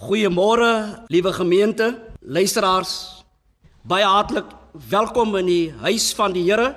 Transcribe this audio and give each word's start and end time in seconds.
Goeiemôre, 0.00 1.04
liewe 1.12 1.32
gemeente, 1.32 1.98
luisteraars. 2.20 3.24
Baie 3.84 4.04
hartlik 4.04 4.46
welkom 4.88 5.34
in 5.36 5.44
die 5.44 5.72
huis 5.82 6.06
van 6.16 6.32
die 6.32 6.46
Here 6.46 6.70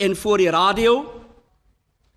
en 0.00 0.16
voor 0.16 0.40
die 0.40 0.48
radio. 0.48 0.94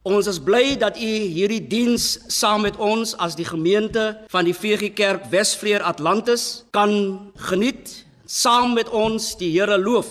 Ons 0.07 0.29
is 0.31 0.39
bly 0.39 0.77
dat 0.79 0.95
u 0.95 1.09
hierdie 1.35 1.59
diens 1.67 2.05
saam 2.31 2.63
met 2.63 2.79
ons 2.79 3.17
as 3.19 3.35
die 3.35 3.43
gemeente 3.43 4.05
van 4.31 4.47
die 4.47 4.55
VG 4.55 4.93
Kerk 4.95 5.27
Wesvleer 5.27 5.83
Atlantis 5.83 6.63
kan 6.71 7.19
geniet, 7.51 7.91
saam 8.23 8.77
met 8.79 8.87
ons 8.87 9.33
die 9.35 9.51
Here 9.57 9.75
loof. 9.75 10.07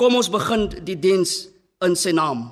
Kom 0.00 0.16
ons 0.16 0.32
begin 0.32 0.70
die 0.88 0.96
diens 0.96 1.50
in 1.84 2.00
sy 2.00 2.16
naam. 2.16 2.48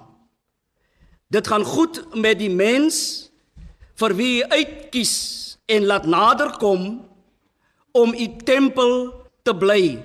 Dit 1.33 1.49
gaan 1.49 1.65
goed 1.65 2.05
met 2.13 2.37
die 2.37 2.53
mens 2.53 3.31
vir 3.97 4.19
wie 4.21 4.33
u 4.43 4.53
uitkies 4.53 5.17
en 5.67 5.87
laat 5.87 6.07
naderkom 6.07 7.09
om 7.93 8.15
u 8.15 8.27
tempel 8.45 9.13
te 9.43 9.55
bly. 9.57 10.03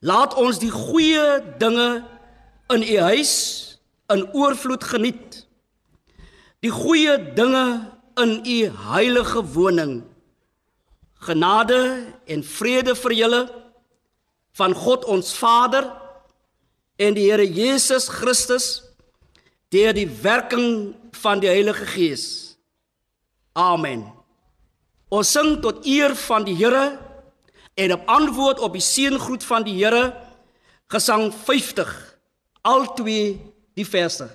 Laat 0.00 0.34
ons 0.34 0.58
die 0.62 0.70
goeie 0.70 1.40
dinge 1.58 2.04
in 2.74 2.82
u 2.82 2.98
huis 2.98 3.34
in 4.12 4.26
oorvloed 4.32 4.84
geniet. 4.84 5.46
Die 6.62 6.72
goeie 6.72 7.16
dinge 7.34 7.88
in 8.18 8.38
u 8.44 8.58
heilige 8.90 9.42
woning. 9.54 10.02
Genade 11.18 11.80
en 12.26 12.44
vrede 12.44 12.94
vir 12.94 13.14
julle 13.14 13.42
van 14.58 14.74
God 14.74 15.06
ons 15.06 15.32
Vader 15.38 15.86
en 16.98 17.14
die 17.14 17.28
Here 17.30 17.46
Jesus 17.46 18.08
Christus 18.10 18.82
deur 19.70 19.92
die 19.94 20.08
werking 20.22 20.94
van 21.20 21.42
die 21.42 21.50
Heilige 21.50 21.86
Gees. 21.86 22.56
Amen. 23.52 24.17
Ons 25.08 25.30
sing 25.32 25.56
tot 25.64 25.86
eer 25.88 26.12
van 26.26 26.44
die 26.44 26.56
Here 26.58 26.98
en 27.78 27.94
op 27.94 28.10
antwoord 28.12 28.60
op 28.60 28.74
die 28.76 28.84
seëngroet 28.84 29.44
van 29.48 29.64
die 29.64 29.78
Here 29.78 30.10
Gesang 30.92 31.30
50 31.32 31.88
al 32.68 32.86
twee 32.96 33.36
die 33.76 33.86
verse. 33.88 34.28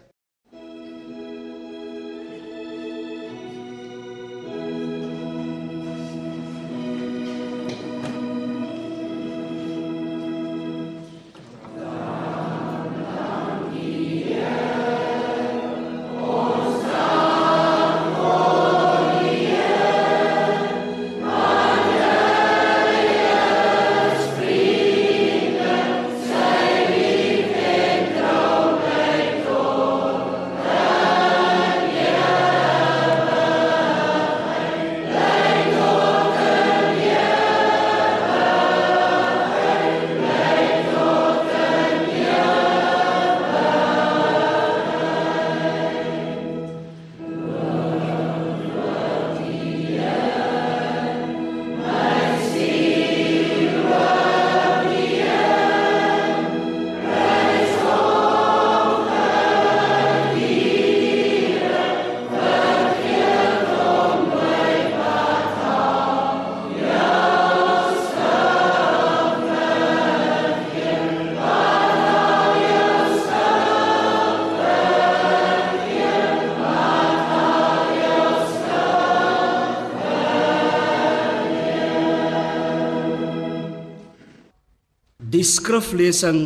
Die 85.43 85.49
skriflesing, 85.49 86.37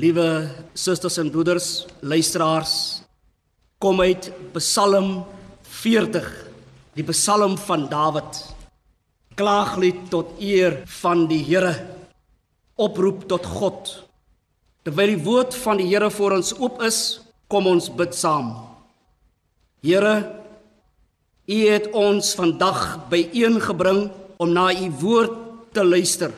liewe 0.00 0.26
susters 0.72 1.18
en 1.20 1.28
broeders, 1.28 1.82
luisteraars, 2.00 2.74
kom 3.84 3.98
uit 4.00 4.30
Psalm 4.54 5.10
40, 5.82 6.24
die 6.96 7.04
Psalm 7.10 7.58
van 7.60 7.82
Dawid. 7.90 8.38
Klaaglied 9.36 10.06
tot 10.08 10.30
eer 10.40 10.78
van 11.02 11.26
die 11.28 11.42
Here. 11.44 11.74
Oproep 12.80 13.26
tot 13.28 13.44
God. 13.58 13.90
Terwyl 14.88 15.12
die 15.12 15.24
woord 15.26 15.58
van 15.60 15.82
die 15.82 15.90
Here 15.90 16.08
voor 16.14 16.38
ons 16.38 16.54
oop 16.62 16.80
is, 16.88 17.02
kom 17.52 17.68
ons 17.68 17.90
bid 17.92 18.16
saam. 18.16 18.54
Here, 19.84 20.14
U 21.44 21.60
het 21.66 21.90
ons 21.92 22.32
vandag 22.40 23.02
byeengebring 23.12 24.06
om 24.40 24.56
na 24.56 24.70
U 24.72 24.88
woord 25.04 25.36
te 25.76 25.84
luister 25.84 26.32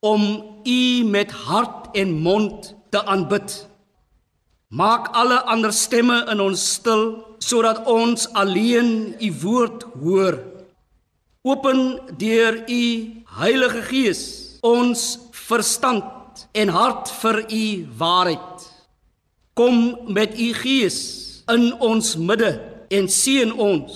om 0.00 0.22
U 0.64 1.04
met 1.04 1.30
hart 1.30 1.96
en 1.96 2.12
mond 2.20 2.74
te 2.90 3.04
aanbid. 3.04 3.68
Maak 4.68 5.08
alle 5.16 5.40
ander 5.42 5.72
stemme 5.72 6.24
in 6.30 6.40
ons 6.40 6.60
stil 6.74 7.04
sodat 7.38 7.86
ons 7.88 8.26
alleen 8.36 9.14
U 9.20 9.32
woord 9.42 9.86
hoor. 10.02 10.38
Open 11.42 12.00
deur 12.20 12.64
U 12.68 12.82
Heilige 13.38 13.82
Gees 13.88 14.22
ons 14.60 15.18
verstand 15.32 16.44
en 16.52 16.68
hart 16.68 17.10
vir 17.22 17.44
U 17.48 17.64
waarheid. 17.98 18.66
Kom 19.54 19.96
met 20.12 20.36
U 20.38 20.52
Gees 20.60 20.98
in 21.48 21.72
ons 21.80 22.16
midde 22.16 22.52
en 22.92 23.08
seën 23.08 23.52
ons. 23.52 23.94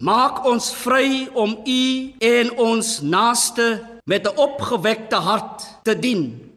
Maak 0.00 0.44
ons 0.44 0.70
vry 0.82 1.28
om 1.32 1.56
U 1.66 1.82
en 2.20 2.50
ons 2.60 2.88
naaste 3.00 3.68
met 4.06 4.26
'n 4.26 4.38
opgewekte 4.38 5.16
hart 5.16 5.78
te 5.82 5.98
dien. 5.98 6.54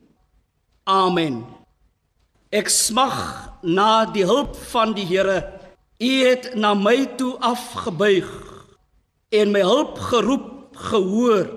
Amen. 0.83 1.45
Ek 2.49 2.69
smag 2.69 3.49
na 3.61 4.05
die 4.05 4.25
hulp 4.25 4.55
van 4.55 4.93
die 4.93 5.05
Here. 5.05 5.59
U 5.99 6.11
het 6.25 6.55
na 6.55 6.73
my 6.73 7.05
toe 7.17 7.37
afgebuig 7.39 8.29
en 9.29 9.51
my 9.51 9.61
hulp 9.61 9.97
geroep, 9.99 10.77
gehoor. 10.79 11.49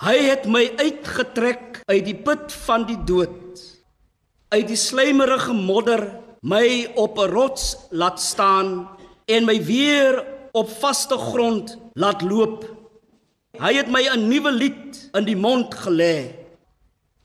Hy 0.00 0.16
het 0.24 0.46
my 0.46 0.72
uitgetrek 0.76 1.82
uit 1.84 2.04
die 2.04 2.16
put 2.16 2.52
van 2.52 2.86
die 2.86 2.98
dood. 3.04 3.60
Uit 4.48 4.66
die 4.66 4.76
slijmerige 4.76 5.52
modder 5.52 6.20
my 6.40 6.90
op 6.94 7.18
'n 7.18 7.30
rots 7.30 7.76
laat 7.90 8.20
staan 8.20 8.88
en 9.26 9.44
my 9.44 9.64
weer 9.64 10.24
op 10.52 10.70
vaste 10.70 11.18
grond 11.18 11.78
laat 11.92 12.22
loop. 12.22 12.79
Hy 13.58 13.72
het 13.74 13.88
my 13.90 14.06
'n 14.06 14.28
nuwe 14.28 14.52
lied 14.52 15.10
in 15.14 15.24
die 15.24 15.36
mond 15.36 15.74
gelê. 15.74 16.34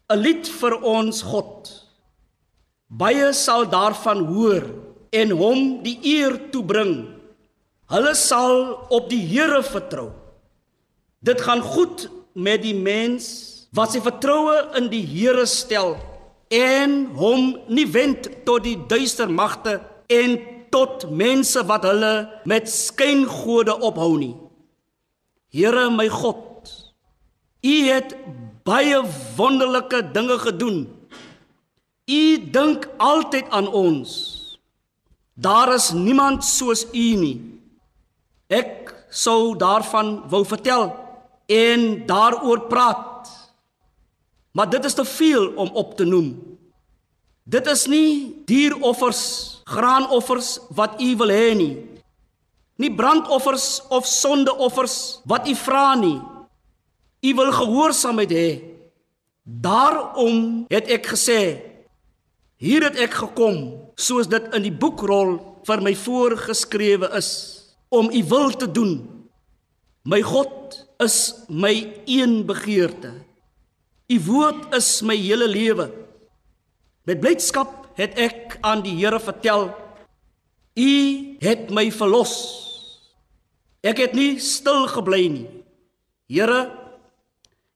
'n 0.10 0.18
Lied 0.18 0.48
vir 0.48 0.82
ons 0.82 1.22
God. 1.22 1.70
Baie 2.90 3.34
sal 3.34 3.66
daarvan 3.70 4.26
hoor 4.26 4.64
en 5.12 5.30
hom 5.32 5.84
die 5.84 6.00
eer 6.04 6.50
toebring. 6.52 7.14
Hulle 7.90 8.16
sal 8.16 8.88
op 8.90 9.10
die 9.10 9.22
Here 9.22 9.62
vertrou. 9.64 10.12
Dit 11.22 11.42
gaan 11.42 11.62
goed 11.62 12.10
met 12.34 12.62
die 12.62 12.76
mens 12.76 13.68
wat 13.74 13.92
sy 13.92 14.02
vertroue 14.02 14.78
in 14.78 14.90
die 14.90 15.06
Here 15.06 15.46
stel 15.46 15.98
en 16.50 17.06
hom 17.18 17.60
nie 17.68 17.86
wend 17.86 18.30
tot 18.46 18.64
die 18.64 18.78
duister 18.88 19.30
magte 19.30 19.82
en 20.10 20.40
tot 20.72 21.10
mense 21.10 21.62
wat 21.66 21.84
hulle 21.84 22.42
met 22.46 22.70
skyngode 22.70 23.80
ophou 23.82 24.18
nie. 24.18 24.36
Here 25.52 25.90
my 25.90 26.08
God, 26.08 26.72
U 27.66 27.76
het 27.90 28.16
baie 28.66 29.02
wonderlike 29.38 30.02
dinge 30.14 30.38
gedoen. 30.40 30.86
U 32.06 32.22
dink 32.52 32.90
altyd 32.98 33.50
aan 33.50 33.68
ons. 33.68 34.12
Daar 35.34 35.74
is 35.74 35.92
niemand 35.92 36.46
soos 36.46 36.86
U 36.94 37.08
nie. 37.18 37.38
Ek 38.48 38.94
sou 39.10 39.56
daarvan 39.58 40.20
wou 40.30 40.44
vertel 40.46 40.92
en 41.50 42.06
daaroor 42.06 42.68
praat. 42.70 43.30
Maar 44.56 44.70
dit 44.70 44.86
is 44.86 44.94
te 44.94 45.06
veel 45.06 45.50
om 45.56 45.70
op 45.74 45.98
te 45.98 46.06
noem. 46.06 46.58
Dit 47.44 47.68
is 47.68 47.86
nie 47.86 48.42
dieroffers, 48.46 49.62
graanoffers 49.66 50.60
wat 50.70 51.02
U 51.02 51.16
wil 51.20 51.34
hê 51.34 51.50
nie. 51.58 51.74
Nie 52.82 52.92
brandoffers 52.92 53.82
of 53.94 54.08
sondeoffers 54.08 55.22
wat 55.30 55.48
u 55.48 55.56
vra 55.56 55.96
nie. 56.00 56.20
U 57.26 57.34
wil 57.40 57.52
gehoorsaamheid 57.56 58.32
hê. 58.32 58.50
Daarom 59.46 60.66
het 60.74 60.90
ek 60.92 61.12
gesê, 61.14 61.40
hier 62.58 62.86
het 62.88 62.98
ek 63.02 63.14
gekom, 63.14 63.60
soos 63.96 64.28
dit 64.30 64.48
in 64.58 64.66
die 64.66 64.74
boekrol 64.74 65.38
vir 65.66 65.84
my 65.86 65.94
voorgeskrewe 65.98 67.12
is, 67.18 67.30
om 67.94 68.10
u 68.10 68.22
wil 68.30 68.52
te 68.58 68.68
doen. 68.70 68.98
My 70.06 70.22
God 70.26 70.82
is 71.02 71.46
my 71.50 71.74
een 72.06 72.44
begeerte. 72.46 73.14
U 74.10 74.18
woord 74.28 74.74
is 74.78 75.00
my 75.02 75.16
hele 75.18 75.48
lewe. 75.50 75.90
Met 77.06 77.22
blydskap 77.22 77.86
het 77.98 78.18
ek 78.18 78.58
aan 78.66 78.84
die 78.86 78.98
Here 78.98 79.22
vertel, 79.22 79.70
U 80.76 80.92
het 81.40 81.70
my 81.72 81.88
verlos. 81.92 82.65
Ek 83.86 84.02
het 84.02 84.16
nie 84.18 84.40
stil 84.42 84.88
gebly 84.90 85.28
nie. 85.30 85.46
Here, 86.32 86.64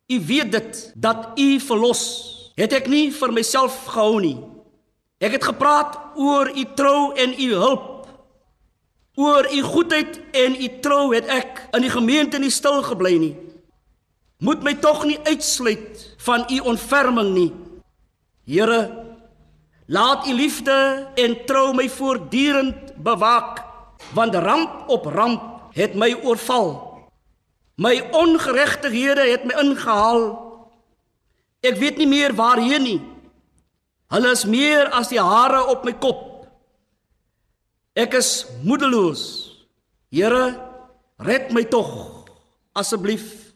U 0.10 0.18
weet 0.26 0.52
dit 0.52 0.78
dat 0.98 1.38
U 1.38 1.60
verlos. 1.62 2.04
Het 2.58 2.74
ek 2.80 2.88
nie 2.90 3.12
vir 3.14 3.32
myself 3.32 3.76
gehou 3.94 4.18
nie. 4.24 4.40
Ek 5.22 5.36
het 5.38 5.46
gepraat 5.52 6.18
oor 6.18 6.50
U 6.50 6.64
trou 6.76 7.12
en 7.14 7.36
U 7.38 7.50
hulp. 7.62 7.86
Oor 9.20 9.46
U 9.54 9.62
goedheid 9.68 10.18
en 10.34 10.58
U 10.58 10.70
trou 10.82 11.12
het 11.14 11.30
ek 11.30 11.62
in 11.78 11.86
die 11.86 11.94
gemeente 11.94 12.42
nie 12.42 12.50
stil 12.50 12.82
gebly 12.88 13.14
nie. 13.22 13.36
Moet 14.42 14.66
my 14.66 14.74
tog 14.82 15.04
nie 15.06 15.20
uitsluit 15.28 16.08
van 16.26 16.48
U 16.50 16.60
ontferming 16.74 17.34
nie. 17.36 17.52
Here, 18.50 18.82
laat 19.86 20.26
U 20.26 20.34
liefde 20.34 20.80
en 21.22 21.38
trou 21.46 21.70
my 21.78 21.86
voortdurend 21.92 22.96
bewaak, 22.98 23.62
want 24.18 24.36
ramp 24.36 24.90
op 24.90 25.06
ramp 25.14 25.59
het 25.76 25.96
my 25.96 26.14
oorval. 26.24 26.72
My 27.80 27.96
ongeregtighede 28.12 29.30
het 29.32 29.46
my 29.48 29.56
ingehaal. 29.62 30.24
Ek 31.64 31.78
weet 31.80 32.00
nie 32.00 32.10
meer 32.10 32.36
waarheen 32.36 32.84
nie. 32.84 33.00
Hulle 34.10 34.32
is 34.34 34.46
meer 34.50 34.90
as 34.96 35.12
die 35.12 35.22
hare 35.22 35.62
op 35.70 35.86
my 35.86 35.94
kop. 36.02 36.26
Ek 38.00 38.16
is 38.18 38.48
moedeloos. 38.66 39.24
Here, 40.10 40.56
red 41.22 41.52
my 41.54 41.64
tog 41.70 41.92
asseblief. 42.74 43.54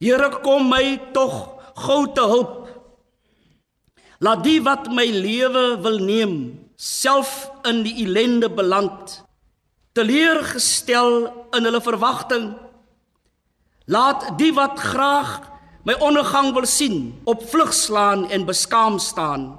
Here, 0.00 0.30
kom 0.44 0.68
my 0.70 0.98
tog 1.14 1.34
gou 1.80 2.04
te 2.14 2.24
hulp. 2.24 2.56
Laat 4.20 4.44
die 4.44 4.60
wat 4.60 4.90
my 4.92 5.06
lewe 5.08 5.80
wil 5.80 5.98
neem, 6.04 6.34
self 6.76 7.48
in 7.68 7.80
die 7.86 8.04
ellende 8.04 8.50
beland, 8.52 9.22
teleurgestel 9.92 11.24
in 11.56 11.64
hulle 11.66 11.80
verwagting 11.82 12.50
Laat 13.90 14.36
die 14.38 14.52
wat 14.54 14.78
graag 14.78 15.40
my 15.88 15.96
ondergang 16.04 16.52
wil 16.54 16.66
sien, 16.68 17.10
op 17.26 17.42
vlug 17.50 17.72
slaan 17.74 18.28
en 18.30 18.44
beskaam 18.46 19.00
staan. 19.02 19.56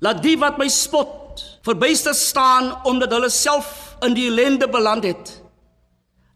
Laat 0.00 0.22
die 0.24 0.36
wat 0.40 0.56
my 0.56 0.68
spot, 0.72 1.42
verbuister 1.66 2.14
staan 2.14 2.70
omdat 2.88 3.12
hulle 3.12 3.28
self 3.28 3.96
in 4.06 4.16
die 4.16 4.30
ellende 4.30 4.68
beland 4.70 5.04
het. 5.04 5.32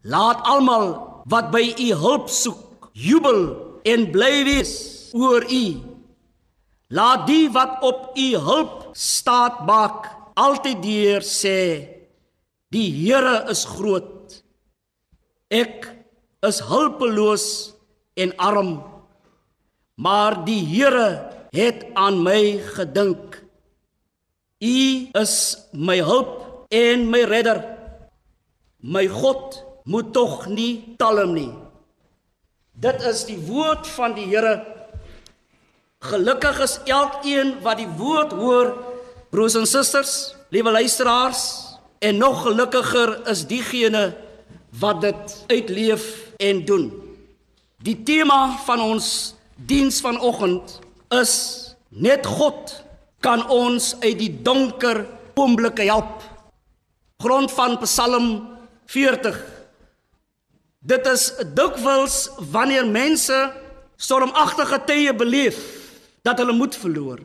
Laat 0.03 0.45
almal 0.45 0.91
wat 1.33 1.49
by 1.55 1.65
u 1.79 1.89
hulp 2.03 2.29
soek, 2.29 2.91
jubel 2.93 3.41
en 3.89 4.11
bly 4.13 4.45
wees 4.45 4.75
oor 5.17 5.47
u. 5.49 5.65
Laat 6.93 7.25
die 7.29 7.47
wat 7.57 7.81
op 7.85 8.19
u 8.19 8.29
hulp 8.37 8.91
staat 8.93 9.65
maak, 9.69 10.13
altyd 10.35 10.83
deur 10.85 11.25
sê: 11.25 11.61
Die 12.75 12.91
Here 12.93 13.47
is 13.49 13.65
groot. 13.65 14.43
Ek 15.49 15.87
is 16.45 16.61
hulpeloos 16.69 17.45
en 18.21 18.35
arm. 18.37 18.83
Maar 19.97 20.43
die 20.45 20.61
Here 20.69 21.09
het 21.55 21.87
aan 21.97 22.21
my 22.23 22.59
gedink. 22.77 23.39
U 24.61 24.79
is 25.17 25.35
my 25.73 25.97
hulp 26.05 26.69
en 26.69 27.07
my 27.09 27.23
redder. 27.25 27.63
My 28.85 29.07
God 29.09 29.63
moet 29.89 30.13
tog 30.13 30.45
nie 30.53 30.97
talm 31.01 31.33
nie. 31.33 31.53
Dit 32.77 33.01
is 33.09 33.25
die 33.31 33.39
woord 33.49 33.89
van 33.97 34.13
die 34.19 34.27
Here. 34.29 34.61
Gelukkig 36.05 36.61
is 36.63 36.77
elkeen 36.85 37.57
wat 37.65 37.81
die 37.81 37.89
woord 37.99 38.37
hoor, 38.37 38.77
broers 39.33 39.57
en 39.59 39.67
susters, 39.67 40.13
liewe 40.55 40.71
luisteraars, 40.77 41.68
en 41.99 42.17
nog 42.17 42.43
gelukkiger 42.43 43.29
is 43.29 43.47
diegene 43.47 44.17
wat 44.79 45.01
dit 45.01 45.45
uitleef 45.47 46.33
en 46.37 46.65
doen. 46.65 46.91
Die 47.83 48.03
tema 48.03 48.59
van 48.67 48.81
ons 48.81 49.35
diens 49.55 50.01
vanoggend 50.01 50.79
is 51.15 51.35
net 51.89 52.27
God 52.27 52.75
kan 53.21 53.43
ons 53.51 53.95
uit 54.01 54.19
die 54.19 54.33
donker 54.43 55.07
oomblikke 55.39 55.87
help. 55.91 56.23
Grond 57.19 57.51
van 57.53 57.79
Psalm 57.83 58.29
40. 58.87 59.39
Dit 60.79 61.07
is 61.11 61.33
dikwels 61.55 62.29
wanneer 62.53 62.87
mense 62.87 63.37
stormagtige 63.99 64.79
tye 64.87 65.15
beleef 65.15 65.59
dat 66.23 66.39
hulle 66.39 66.55
moed 66.55 66.77
verloor. 66.79 67.21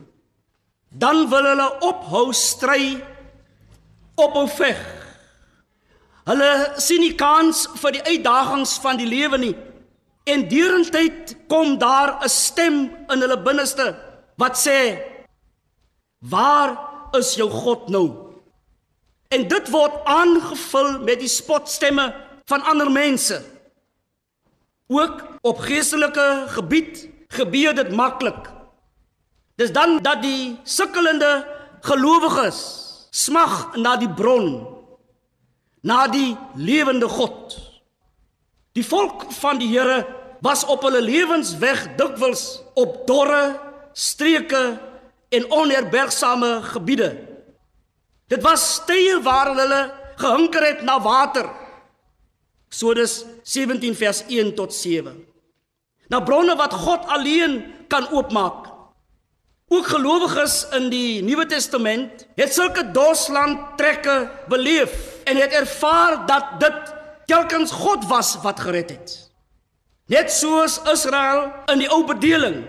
Dan 0.90 1.28
wil 1.30 1.46
hulle 1.50 1.68
ophou 1.86 2.32
stry, 2.34 2.98
ophou 4.14 4.48
veg 4.48 4.94
Hulle 6.24 6.80
sien 6.80 7.02
nie 7.04 7.14
kans 7.20 7.66
vir 7.82 7.98
die 7.98 8.04
uitdagings 8.06 8.78
van 8.80 8.96
die 8.96 9.08
lewe 9.08 9.38
nie. 9.40 9.52
En 10.24 10.46
deurentyd 10.48 11.34
kom 11.52 11.76
daar 11.78 12.16
'n 12.24 12.28
stem 12.28 12.76
in 13.12 13.20
hulle 13.20 13.36
binneste 13.36 13.94
wat 14.36 14.56
sê: 14.56 14.98
"Waar 16.20 16.78
is 17.12 17.34
jou 17.34 17.50
God 17.50 17.88
nou?" 17.88 18.08
En 19.28 19.48
dit 19.48 19.70
word 19.70 20.04
aangevul 20.04 20.98
met 20.98 21.20
die 21.20 21.28
spotstemme 21.28 22.14
van 22.46 22.62
ander 22.62 22.90
mense. 22.90 23.42
Ook 24.88 25.24
op 25.42 25.58
geestelike 25.58 26.44
gebied 26.48 27.08
gebeur 27.28 27.74
dit 27.74 27.90
maklik. 27.90 28.50
Dis 29.56 29.72
dan 29.72 29.98
dat 30.02 30.22
die 30.22 30.56
sukkelende 30.64 31.46
gelowiges 31.80 32.83
smag 33.14 33.76
na 33.78 33.94
die 34.00 34.10
bron 34.10 34.64
na 35.84 36.06
die 36.08 36.32
lewende 36.56 37.08
God. 37.08 37.54
Die 38.74 38.82
volk 38.82 39.28
van 39.38 39.60
die 39.60 39.68
Here 39.70 40.02
was 40.42 40.64
op 40.66 40.82
hulle 40.86 41.02
lewensweg 41.04 41.86
dikwels 41.98 42.58
op 42.74 43.04
dorre 43.06 43.60
streke 43.94 44.64
en 45.34 45.46
onherbergsame 45.52 46.58
gebiede. 46.72 47.12
Dit 48.32 48.42
was 48.42 48.80
tye 48.88 49.20
waar 49.22 49.52
hulle 49.54 49.82
gehinker 50.18 50.66
het 50.66 50.82
na 50.82 50.98
water. 51.04 51.46
Eksodus 52.72 53.22
17 53.46 53.94
vers 53.94 54.24
1 54.26 54.54
tot 54.58 54.74
7. 54.74 55.14
Na 56.10 56.20
bronne 56.20 56.56
wat 56.58 56.74
God 56.74 57.06
alleen 57.12 57.60
kan 57.88 58.08
oopmaak. 58.10 58.73
Ook 59.68 59.86
gelowiges 59.86 60.66
in 60.76 60.90
die 60.92 61.22
Nuwe 61.22 61.46
Testament 61.46 62.26
het 62.36 62.52
sulke 62.52 62.90
dosland 62.92 63.76
trekke 63.76 64.30
beleef 64.48 64.92
en 65.24 65.36
het 65.36 65.52
ervaar 65.52 66.26
dat 66.26 66.60
dit 66.60 66.92
telkens 67.26 67.70
God 67.72 68.04
was 68.06 68.36
wat 68.42 68.60
gered 68.60 68.90
het. 68.90 69.14
Net 70.06 70.32
soos 70.32 70.80
Israel 70.92 71.48
in 71.72 71.80
die 71.80 71.88
ou 71.88 72.04
bedeling. 72.04 72.64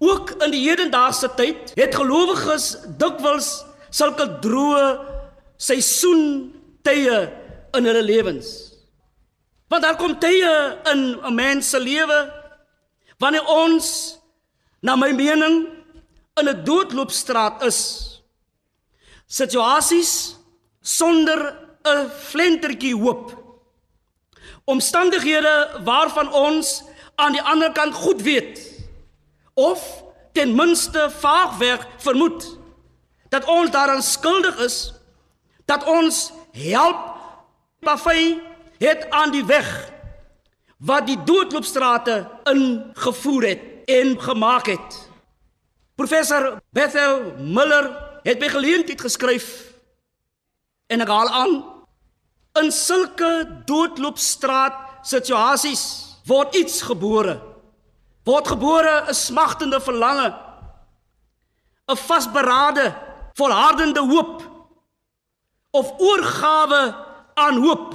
Ook 0.00 0.30
in 0.40 0.54
die 0.54 0.62
hedendaagse 0.64 1.28
tyd 1.36 1.74
het 1.76 1.94
gelowiges 1.94 2.78
dikwels 2.96 3.50
sulke 3.92 4.24
droë 4.40 4.86
seisoen 5.60 6.48
tye 6.82 7.26
in 7.76 7.84
hulle 7.84 8.02
lewens. 8.02 8.70
Want 9.68 9.84
daar 9.84 9.98
kom 10.00 10.16
tye 10.18 10.78
in 10.92 11.20
'n 11.20 11.34
mens 11.34 11.70
se 11.70 11.80
lewe 11.80 12.32
wanneer 13.18 13.44
ons 13.44 14.16
na 14.80 14.96
my 14.96 15.12
mening 15.12 15.68
in 16.34 16.48
'n 16.48 16.64
doodloopstraat 16.64 17.62
is. 17.62 17.80
Situasies 19.26 20.36
sonder 20.80 21.58
'n 21.82 22.10
flentertjie 22.10 22.96
hoop. 22.96 23.38
Omstandighede 24.64 25.80
waarvan 25.84 26.32
ons 26.32 26.82
aan 27.14 27.32
die 27.32 27.42
ander 27.42 27.72
kant 27.72 27.94
goed 27.94 28.22
weet 28.22 28.70
of 29.54 30.04
ten 30.32 30.54
minste 30.54 31.10
vaagweg 31.18 31.86
vermoed 31.98 32.58
dat 33.28 33.44
ons 33.44 33.70
daaraan 33.70 34.02
skuldig 34.02 34.58
is 34.58 34.92
dat 35.64 35.84
ons 35.84 36.32
help 36.52 37.18
Bafy 37.80 38.38
het 38.78 39.10
aan 39.10 39.30
die 39.30 39.44
weg 39.44 39.92
wat 40.76 41.06
die 41.06 41.18
doodloopstrate 41.24 42.28
ingevoer 42.44 43.42
het 43.42 43.62
en 43.84 44.20
gemaak 44.20 44.66
het. 44.66 45.09
Professor 46.00 46.62
Bethel 46.72 47.34
Miller 47.36 47.90
het 48.24 48.38
by 48.40 48.48
geleentheid 48.48 49.02
geskryf 49.04 49.48
en 50.88 51.04
ek 51.04 51.10
haal 51.12 51.28
aan 51.28 51.58
In 52.58 52.70
sulke 52.74 53.28
doodloopstraat 53.68 55.04
situasies 55.06 55.82
word 56.26 56.56
iets 56.56 56.80
gebore. 56.88 57.36
Word 58.24 58.48
gebore 58.48 58.94
'n 59.08 59.14
smagtende 59.14 59.80
verlange, 59.80 60.34
'n 61.88 61.96
vasberade, 61.96 62.86
volhardende 63.36 64.00
hoop 64.00 64.42
of 65.70 65.92
oorgawe 66.00 66.82
aan 67.34 67.60
hoop. 67.60 67.94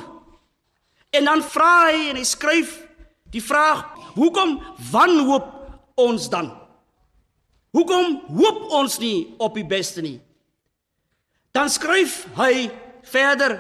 En 1.10 1.26
dan 1.26 1.44
vra 1.44 1.90
hy 1.90 2.10
en 2.10 2.16
hy 2.16 2.24
skryf 2.24 2.86
die 3.30 3.44
vraag: 3.44 3.84
Hoekom 4.14 4.62
wanhoop 4.92 5.50
ons 5.96 6.30
dan? 6.30 6.65
Hoekom 7.76 8.22
hoop 8.32 8.70
ons 8.72 9.00
nie 9.02 9.36
op 9.38 9.58
die 9.58 9.66
beste 9.68 10.02
nie? 10.02 10.20
Dan 11.52 11.68
skryf 11.72 12.22
hy 12.38 12.70
verder: 13.04 13.58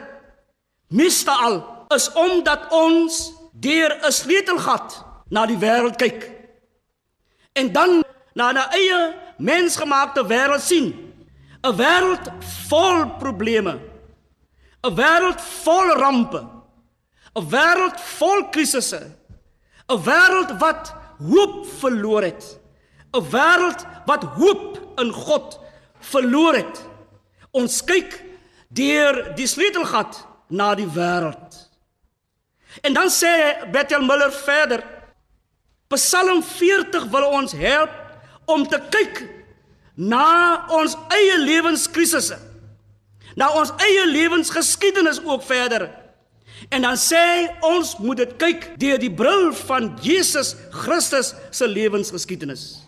Meestal 0.87 1.59
is 1.95 2.07
omdat 2.15 2.71
ons 2.71 3.33
deur 3.51 3.91
'n 3.91 4.11
sleutelgat 4.11 5.03
na 5.29 5.45
die 5.45 5.59
wêreld 5.59 5.97
kyk 5.99 6.31
en 7.55 7.71
dan 7.71 8.03
na 8.33 8.51
'n 8.51 8.57
eie 8.71 9.15
mensgemaakte 9.37 10.23
wêreld 10.27 10.61
sien. 10.61 10.87
'n 11.63 11.75
Wêreld 11.75 12.25
vol 12.67 13.17
probleme. 13.19 13.79
'n 14.83 14.95
Wêreld 14.95 15.41
vol 15.41 15.87
rampe. 16.03 16.41
'n 17.35 17.49
Wêreld 17.49 17.99
vol 17.99 18.49
krisisse. 18.49 19.01
'n 19.89 20.03
Wêreld 20.03 20.59
wat 20.59 20.93
hoop 21.19 21.65
verloor 21.79 22.23
het. 22.23 22.59
'n 23.15 23.29
Wêreld 23.31 23.85
wat 24.05 24.23
hoop 24.23 24.79
in 24.99 25.11
God 25.11 25.59
verloor 25.99 26.53
het. 26.53 26.81
Ons 27.51 27.83
kyk 27.83 28.23
deur 28.67 29.33
die 29.35 29.47
sleutelgat 29.47 30.27
na 30.47 30.75
die 30.75 30.87
wêreld. 30.87 31.69
En 32.81 32.93
dan 32.93 33.09
sê 33.09 33.31
Bethel 33.71 34.03
Miller 34.03 34.31
verder 34.31 34.83
Psalm 35.87 36.43
40 36.43 37.05
wil 37.13 37.27
ons 37.29 37.51
help 37.51 37.91
om 38.45 38.65
te 38.67 38.79
kyk 38.89 39.21
na 39.95 40.65
ons 40.73 40.95
eie 41.13 41.37
lewenskrisisse. 41.39 42.37
Na 43.35 43.51
ons 43.59 43.71
eie 43.83 44.07
lewensgeskiedenis 44.09 45.21
ook 45.23 45.43
verder. 45.45 45.89
En 46.73 46.81
dan 46.81 46.97
sê 46.97 47.21
ons 47.67 47.95
moet 48.01 48.17
dit 48.17 48.33
kyk 48.41 48.67
deur 48.81 48.99
die 48.99 49.11
bril 49.13 49.51
van 49.67 49.93
Jesus 50.01 50.55
Christus 50.73 51.33
se 51.51 51.67
lewensgeskiedenis. 51.67 52.84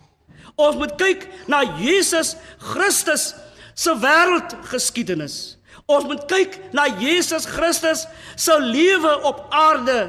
Ons 0.57 0.77
moet 0.79 0.95
kyk 0.97 1.27
na 1.45 1.61
Jesus 1.77 2.33
Christus 2.57 3.35
se 3.77 3.93
wêreldgeskiedenis. 4.01 5.57
Ons 5.85 6.07
moet 6.09 6.23
kyk 6.25 6.57
na 6.73 6.87
Jesus 6.97 7.45
Christus 7.45 8.07
se 8.35 8.55
lewe 8.59 9.11
op 9.21 9.45
aarde. 9.53 10.07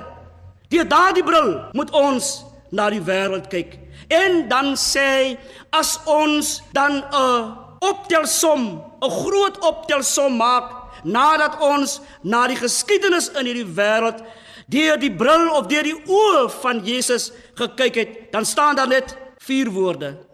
Deur 0.73 0.89
daardie 0.89 1.25
bril 1.25 1.53
moet 1.77 1.93
ons 1.93 2.31
na 2.73 2.89
die 2.93 3.03
wêreld 3.05 3.51
kyk. 3.53 3.77
En 4.09 4.47
dan 4.49 4.73
sê 4.81 5.05
hy 5.05 5.29
as 5.77 5.99
ons 6.09 6.63
dan 6.73 7.05
'n 7.05 7.55
optelsom, 7.85 8.81
'n 9.05 9.11
groot 9.11 9.61
optelsom 9.61 10.37
maak 10.37 10.73
nadat 11.05 11.61
ons 11.61 12.01
na 12.25 12.47
die 12.49 12.57
geskiedenis 12.57 13.29
in 13.37 13.47
hierdie 13.47 13.75
wêreld 13.77 14.25
deur 14.69 14.97
die 14.97 15.13
bril 15.13 15.51
of 15.53 15.69
deur 15.69 15.83
die 15.83 16.01
oë 16.07 16.49
van 16.63 16.81
Jesus 16.85 17.33
gekyk 17.55 17.95
het, 17.95 18.33
dan 18.33 18.45
staan 18.45 18.77
daar 18.77 18.89
net 18.89 19.17
vier 19.39 19.71
woorde. 19.71 20.28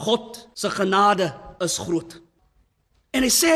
God 0.00 0.48
se 0.54 0.70
genade 0.72 1.28
is 1.60 1.76
groot. 1.78 2.16
En 3.12 3.24
hy 3.26 3.30
sê 3.32 3.54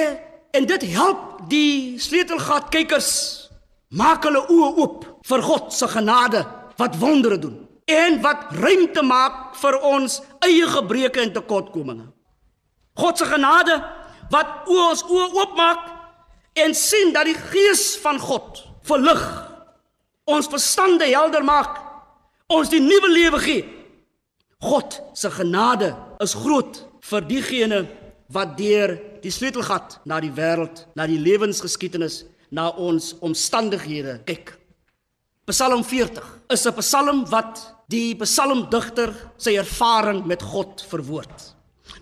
en 0.55 0.67
dit 0.69 0.87
help 0.95 1.47
die 1.51 1.97
sleutelgat 2.03 2.69
kykers 2.75 3.11
maak 3.95 4.27
hulle 4.27 4.43
oë 4.53 4.71
oop 4.83 5.07
vir 5.27 5.45
God 5.47 5.73
se 5.73 5.89
genade 5.91 6.43
wat 6.81 6.99
wondere 7.01 7.39
doen 7.41 7.63
en 7.91 8.21
wat 8.25 8.53
ruimte 8.59 9.03
maak 9.05 9.57
vir 9.61 9.79
ons 9.85 10.21
eie 10.45 10.67
gebreke 10.69 11.23
en 11.23 11.33
tekortkominge. 11.35 12.07
God 12.97 13.19
se 13.19 13.29
genade 13.29 13.79
wat 14.33 14.69
ons 14.71 15.05
oë 15.05 15.31
oopmaak 15.41 15.91
en 16.65 16.75
sien 16.77 17.13
dat 17.15 17.29
die 17.29 17.39
gees 17.53 17.95
van 18.03 18.21
God 18.21 18.63
verlig 18.87 19.23
ons 20.25 20.49
verstande 20.49 21.07
helder 21.11 21.45
maak, 21.45 21.77
ons 22.49 22.71
die 22.73 22.81
nuwe 22.81 23.11
lewe 23.13 23.41
gee. 23.45 23.65
God 24.65 24.97
se 25.17 25.29
genade 25.33 25.91
is 26.21 26.35
groot 26.35 26.81
vir 27.11 27.21
diegene 27.29 27.87
wat 28.33 28.57
deur 28.59 28.97
die 29.23 29.33
sleutelgat 29.33 30.01
na 30.05 30.21
die 30.21 30.33
wêreld, 30.33 30.87
na 30.97 31.07
die 31.07 31.19
lewensgeskiedenis, 31.19 32.25
na 32.51 32.71
ons 32.71 33.15
omstandighede 33.25 34.21
kyk. 34.27 34.55
Psalm 35.47 35.85
40 35.85 36.25
is 36.51 36.67
'n 36.67 36.75
psalm 36.81 37.25
wat 37.29 37.61
die 37.89 38.15
psalmdigter 38.17 39.13
sy 39.37 39.57
ervaring 39.57 40.25
met 40.27 40.43
God 40.43 40.85
verwoord. 40.89 41.55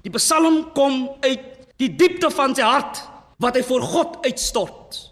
Die 0.02 0.10
psalm 0.10 0.72
kom 0.74 1.08
uit 1.22 1.42
die 1.76 1.90
diepte 1.96 2.30
van 2.30 2.54
sy 2.54 2.62
hart 2.62 3.02
wat 3.42 3.56
hy 3.56 3.62
voor 3.62 3.82
God 3.82 4.26
uitstort. 4.26 5.10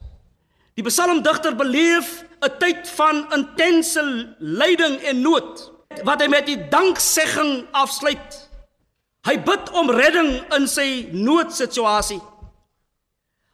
Die 0.78 0.87
psalmdigter 0.87 1.57
beleef 1.57 2.25
'n 2.40 2.59
tyd 2.59 2.88
van 2.97 3.26
intense 3.35 4.02
lyding 4.38 5.00
en 5.02 5.23
nood 5.23 5.73
wat 6.04 6.21
hy 6.23 6.28
met 6.28 6.47
die 6.47 6.69
danksegging 6.71 7.66
afsluit. 7.73 8.50
Hy 9.28 9.36
bid 9.44 9.68
om 9.76 9.90
redding 9.92 10.38
in 10.56 10.66
sy 10.68 11.10
noodsituasie. 11.12 12.20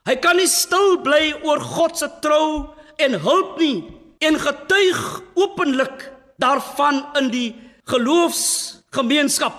Hy 0.07 0.15
kan 0.23 0.39
nie 0.39 0.47
stil 0.47 1.01
bly 1.03 1.33
oor 1.43 1.59
God 1.59 1.97
se 1.99 2.07
trou 2.23 2.77
en 3.03 3.19
hulp 3.25 3.57
nie 3.59 3.83
en 4.23 4.39
getuig 4.39 5.01
openlik 5.35 6.07
daarvan 6.39 7.03
in 7.19 7.33
die 7.33 7.49
geloofsgemeenskap. 7.91 9.57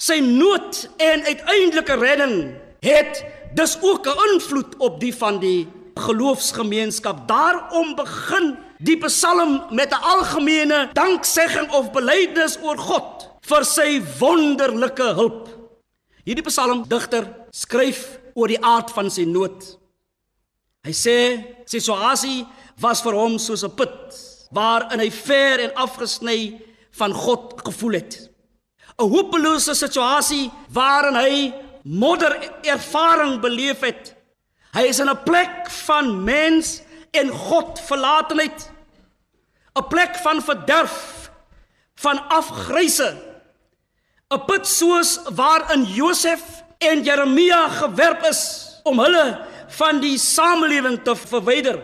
Sy 0.00 0.22
nood 0.24 0.86
en 0.96 1.26
uiteindelike 1.28 2.00
redding 2.00 2.36
het 2.80 3.20
dus 3.52 3.76
ook 3.82 4.08
'n 4.08 4.16
invloed 4.32 4.76
op 4.78 5.00
die 5.00 5.12
van 5.12 5.38
die 5.38 5.68
geloofsgemeenskap. 5.94 7.28
Daarom 7.28 7.94
begin 7.94 8.56
die 8.78 8.96
Psalm 8.96 9.62
met 9.70 9.92
'n 9.92 10.02
algemene 10.02 10.88
danksegging 10.92 11.70
of 11.72 11.92
belydenis 11.92 12.58
oor 12.62 12.78
God 12.78 13.29
vir 13.42 13.64
sy 13.64 14.00
wonderlike 14.20 15.14
hulp. 15.16 15.48
Hierdie 16.24 16.44
Psalmdigter 16.44 17.26
skryf 17.52 18.18
oor 18.34 18.48
die 18.48 18.60
aard 18.62 18.92
van 18.94 19.10
sy 19.10 19.24
nood. 19.24 19.64
Hy 20.84 20.92
sê 20.96 21.16
sy 21.68 21.78
situasie 21.78 22.44
was 22.80 23.02
vir 23.04 23.14
hom 23.14 23.38
soos 23.38 23.64
'n 23.64 23.76
put 23.76 24.16
waarin 24.52 25.00
hy 25.00 25.10
ver 25.10 25.60
en 25.60 25.76
afgesny 25.76 26.60
van 26.98 27.12
God 27.12 27.60
gevoel 27.64 27.94
het. 28.00 28.30
'n 28.98 29.08
Hopelose 29.08 29.74
situasie 29.74 30.50
waarin 30.68 31.16
hy 31.16 31.52
modder 31.84 32.32
ervaring 32.62 33.40
beleef 33.40 33.80
het. 33.80 34.16
Hy 34.74 34.88
is 34.88 35.00
in 35.00 35.08
'n 35.08 35.24
plek 35.24 35.70
van 35.86 36.24
mens 36.24 36.82
en 37.12 37.28
God 37.28 37.80
verlatenheid. 37.80 38.70
'n 39.76 39.88
Plek 39.88 40.16
van 40.16 40.42
verderf, 40.42 41.30
van 41.94 42.28
afgryse. 42.28 43.29
'n 44.30 44.44
Put 44.46 44.66
soos 44.66 45.18
waarin 45.34 45.84
Josef 45.84 46.62
en 46.78 47.02
Jeremia 47.02 47.68
gewerp 47.68 48.22
is 48.30 48.42
om 48.84 48.98
hulle 49.02 49.46
van 49.78 49.98
die 50.00 50.18
samelewing 50.18 51.02
te 51.02 51.16
verwyder. 51.16 51.82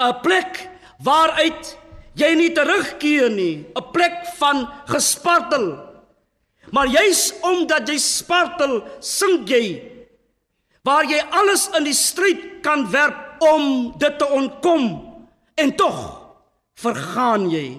'n 0.00 0.20
Plek 0.22 0.70
waaruit 1.04 1.76
jy 2.18 2.32
nie 2.34 2.52
terugkeer 2.52 3.30
nie, 3.30 3.66
'n 3.76 3.90
plek 3.92 4.26
van 4.38 4.68
gespartel. 4.88 5.88
Maar 6.72 6.86
juis 6.86 7.32
omdat 7.40 7.88
jy 7.88 7.98
spartel, 7.98 8.82
sink 9.00 9.48
jy 9.48 9.82
waar 10.82 11.04
jy 11.04 11.20
alles 11.30 11.68
in 11.76 11.84
die 11.84 11.96
stryd 11.96 12.62
kan 12.62 12.86
werp 12.90 13.42
om 13.44 13.92
dit 13.98 14.18
te 14.18 14.24
ontkom 14.24 14.84
en 15.54 15.76
tog 15.76 15.98
vergaan 16.74 17.50
jy. 17.50 17.76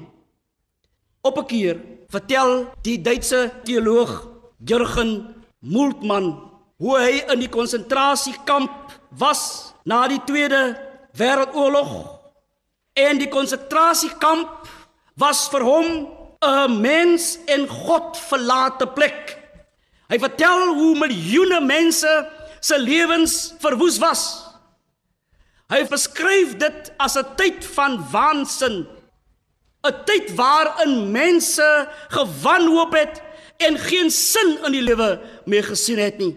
Op 1.21 1.37
'n 1.37 1.45
keer 1.45 1.77
vertel 2.07 2.73
die 2.81 3.01
Duitse 3.01 3.51
teoloog 3.63 4.27
Jürgen 4.65 5.35
Moltmann 5.59 6.51
hoe 6.77 6.97
hy 6.97 7.23
in 7.33 7.39
die 7.39 7.49
konsentrasiekamp 7.49 8.71
was 9.09 9.73
na 9.83 10.07
die 10.07 10.23
Tweede 10.25 10.79
Wêreldoorlog 11.13 12.19
En 12.99 13.19
die 13.19 13.29
konsentrasiekamp 13.31 14.67
was 15.19 15.47
vir 15.51 15.63
hom 15.63 15.87
'n 16.41 16.81
mens 16.81 17.37
en 17.45 17.67
God 17.67 18.17
verlate 18.17 18.87
plek. 18.87 19.37
Hy 20.09 20.19
vertel 20.19 20.73
hoe 20.75 20.95
miljoene 20.97 21.59
mense 21.61 22.11
se 22.59 22.77
lewens 22.79 23.53
verwoes 23.59 23.99
was. 23.99 24.45
Hy 25.69 25.83
beskryf 25.87 26.57
dit 26.57 26.91
as 26.97 27.15
'n 27.17 27.35
tyd 27.35 27.65
van 27.65 27.99
waansin. 28.11 28.87
'n 29.83 29.95
Tyd 30.05 30.35
waarin 30.35 31.11
mense 31.11 31.87
gewanhoop 32.09 32.93
het 32.93 33.21
en 33.57 33.77
geen 33.77 34.11
sin 34.11 34.57
in 34.65 34.71
die 34.71 34.83
lewe 34.83 35.19
meer 35.45 35.63
gesien 35.63 35.99
het 35.99 36.17
nie. 36.17 36.35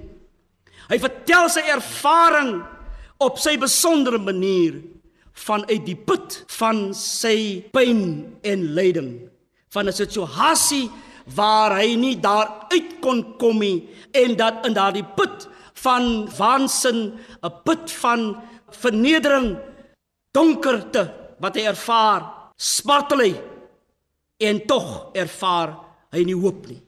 Hy 0.89 0.99
vertel 0.99 1.49
sy 1.51 1.63
ervaring 1.71 2.63
op 3.23 3.39
sy 3.39 3.57
besondere 3.59 4.19
manier 4.19 4.83
vanuit 5.33 5.85
die 5.87 5.97
put 5.97 6.43
van 6.59 6.91
sy 6.95 7.63
pyn 7.73 8.03
en 8.43 8.67
lyding 8.77 9.31
van 9.73 9.89
'n 9.89 9.93
situasie 9.93 10.91
waar 11.35 11.79
hy 11.79 11.95
nie 11.95 12.17
daar 12.21 12.67
uit 12.71 13.01
kon 13.01 13.37
kom 13.39 13.59
nie 13.59 13.89
en 14.13 14.37
dat 14.37 14.67
in 14.67 14.75
daardie 14.75 15.07
put 15.17 15.49
van 15.75 16.29
waansin 16.39 17.19
'n 17.43 17.53
put 17.65 17.91
van 18.03 18.37
vernedering 18.71 19.57
donkerte 20.33 21.11
wat 21.41 21.57
hy 21.57 21.63
ervaar 21.63 22.42
spartel 22.63 23.25
hy 23.25 23.33
en 24.47 24.61
tog 24.71 25.11
ervaar 25.19 25.75
hy 26.15 26.23
nie 26.27 26.37
hoop 26.39 26.67
nie. 26.71 26.79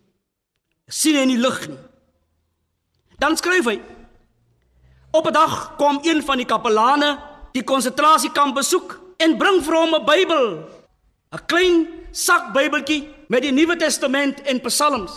Sien 0.87 1.19
hy 1.19 1.25
nie 1.26 1.40
lig 1.40 1.59
nie. 1.71 1.81
Dan 3.19 3.38
skryf 3.38 3.66
hy 3.71 3.78
op 5.14 5.26
'n 5.26 5.33
dag 5.33 5.76
kom 5.76 5.99
een 6.02 6.23
van 6.23 6.38
die 6.38 6.47
kapelane 6.47 7.19
die 7.52 7.62
konsentrasiekamp 7.62 8.54
besoek 8.54 9.00
en 9.19 9.38
bring 9.38 9.62
vir 9.62 9.75
hom 9.75 9.95
'n 9.95 10.04
Bybel 10.04 10.47
'n 11.33 11.47
klein 11.47 11.88
sak 12.12 12.52
Bybeltjie 12.52 13.09
met 13.28 13.43
die 13.43 13.52
Nuwe 13.52 13.76
Testament 13.76 14.40
en 14.43 14.61
Psalms. 14.61 15.12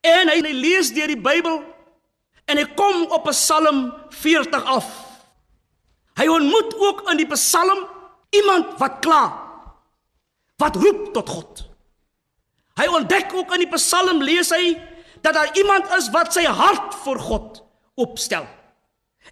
En 0.00 0.28
hy, 0.28 0.40
hy 0.42 0.52
lees 0.52 0.92
deur 0.92 1.06
die 1.06 1.20
Bybel 1.20 1.62
en 2.46 2.56
hy 2.56 2.64
kom 2.74 3.06
op 3.10 3.24
Psalm 3.30 3.92
40 4.10 4.64
af. 4.64 4.86
Hy 6.14 6.26
ontmoet 6.28 6.74
ook 6.78 7.10
in 7.10 7.16
die 7.16 7.26
Psalm 7.26 7.86
iemand 8.30 8.78
wat 8.78 9.00
kla 9.00 9.41
wat 10.62 10.78
roep 10.80 11.04
tot 11.18 11.34
God 11.36 11.66
hy 12.80 12.88
ontdek 13.00 13.34
ook 13.36 13.52
in 13.58 13.66
die 13.66 13.72
Psalm 13.74 14.22
lees 14.24 14.54
hy 14.54 14.78
dat 15.22 15.36
daar 15.36 15.54
iemand 15.58 15.90
is 15.98 16.08
wat 16.14 16.32
sy 16.34 16.46
hart 16.48 16.96
vir 17.04 17.20
God 17.28 17.62
opstel 18.00 18.46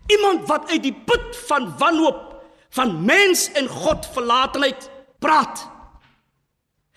Iemand 0.07 0.49
wat 0.49 0.71
uit 0.71 0.83
die 0.83 0.95
put 0.95 1.37
van 1.47 1.71
wanhoop 1.79 2.27
van 2.71 3.05
mens 3.05 3.49
en 3.59 3.67
God 3.69 4.07
verlatenheid 4.13 4.91
praat. 5.19 5.69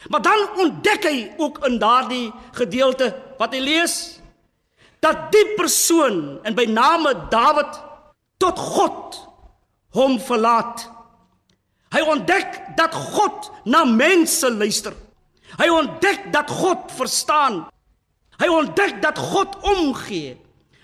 Maar 0.07 0.21
dan 0.21 0.49
ontdek 0.57 1.03
hy 1.03 1.17
ook 1.37 1.63
in 1.65 1.79
daardie 1.81 2.31
gedeelte 2.53 3.13
wat 3.39 3.55
hy 3.55 3.61
lees 3.63 3.95
dat 5.01 5.31
die 5.33 5.45
persoon 5.57 6.39
en 6.47 6.55
by 6.55 6.65
name 6.69 7.11
Dawid 7.31 7.79
tot 8.37 8.59
God 8.59 9.17
hom 9.97 10.19
verlaat. 10.21 10.85
Hy 11.93 12.01
ontdek 12.01 12.75
dat 12.77 12.93
God 12.93 13.51
na 13.69 13.83
mense 13.85 14.49
luister. 14.49 14.95
Hy 15.59 15.69
ontdek 15.69 16.31
dat 16.33 16.49
God 16.49 16.89
verstaan. 16.97 17.67
Hy 18.41 18.49
ontdek 18.49 18.97
dat 19.03 19.19
God 19.21 19.59
omgee. 19.61 20.33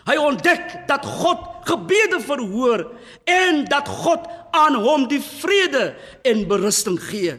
Hy 0.06 0.18
ontdek 0.22 0.86
dat 0.90 1.06
God 1.06 1.66
gebede 1.70 2.20
verhoor 2.22 2.86
en 3.30 3.66
dat 3.70 3.90
God 3.90 4.26
aan 4.58 4.78
hom 4.82 5.06
die 5.10 5.22
vrede 5.22 5.94
en 6.26 6.46
berusting 6.50 6.98
gee. 7.10 7.36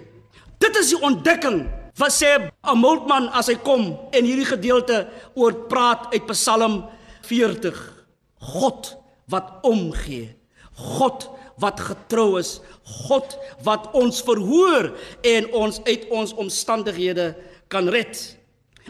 Dit 0.63 0.77
is 0.79 0.93
die 0.93 1.01
ontdekking 1.03 1.65
wat 1.99 2.15
sê 2.15 2.31
'n 2.39 2.79
Moltmann 2.79 3.29
as 3.29 3.49
hy 3.49 3.55
kom 3.55 3.99
en 4.13 4.25
hierdie 4.25 4.47
gedeelte 4.47 5.09
oor 5.35 5.53
praat 5.69 6.13
uit 6.13 6.27
Psalm 6.27 6.85
40. 7.23 8.05
God 8.39 8.97
wat 9.29 9.61
omgee. 9.63 10.37
God 10.75 11.29
wat 11.61 11.81
getrou 11.81 12.39
is. 12.41 12.59
God 13.07 13.37
wat 13.63 13.91
ons 13.97 14.23
verhoor 14.27 14.91
en 15.23 15.51
ons 15.53 15.81
uit 15.87 16.09
ons 16.11 16.35
omstandighede 16.35 17.35
kan 17.69 17.89
red. 17.89 18.37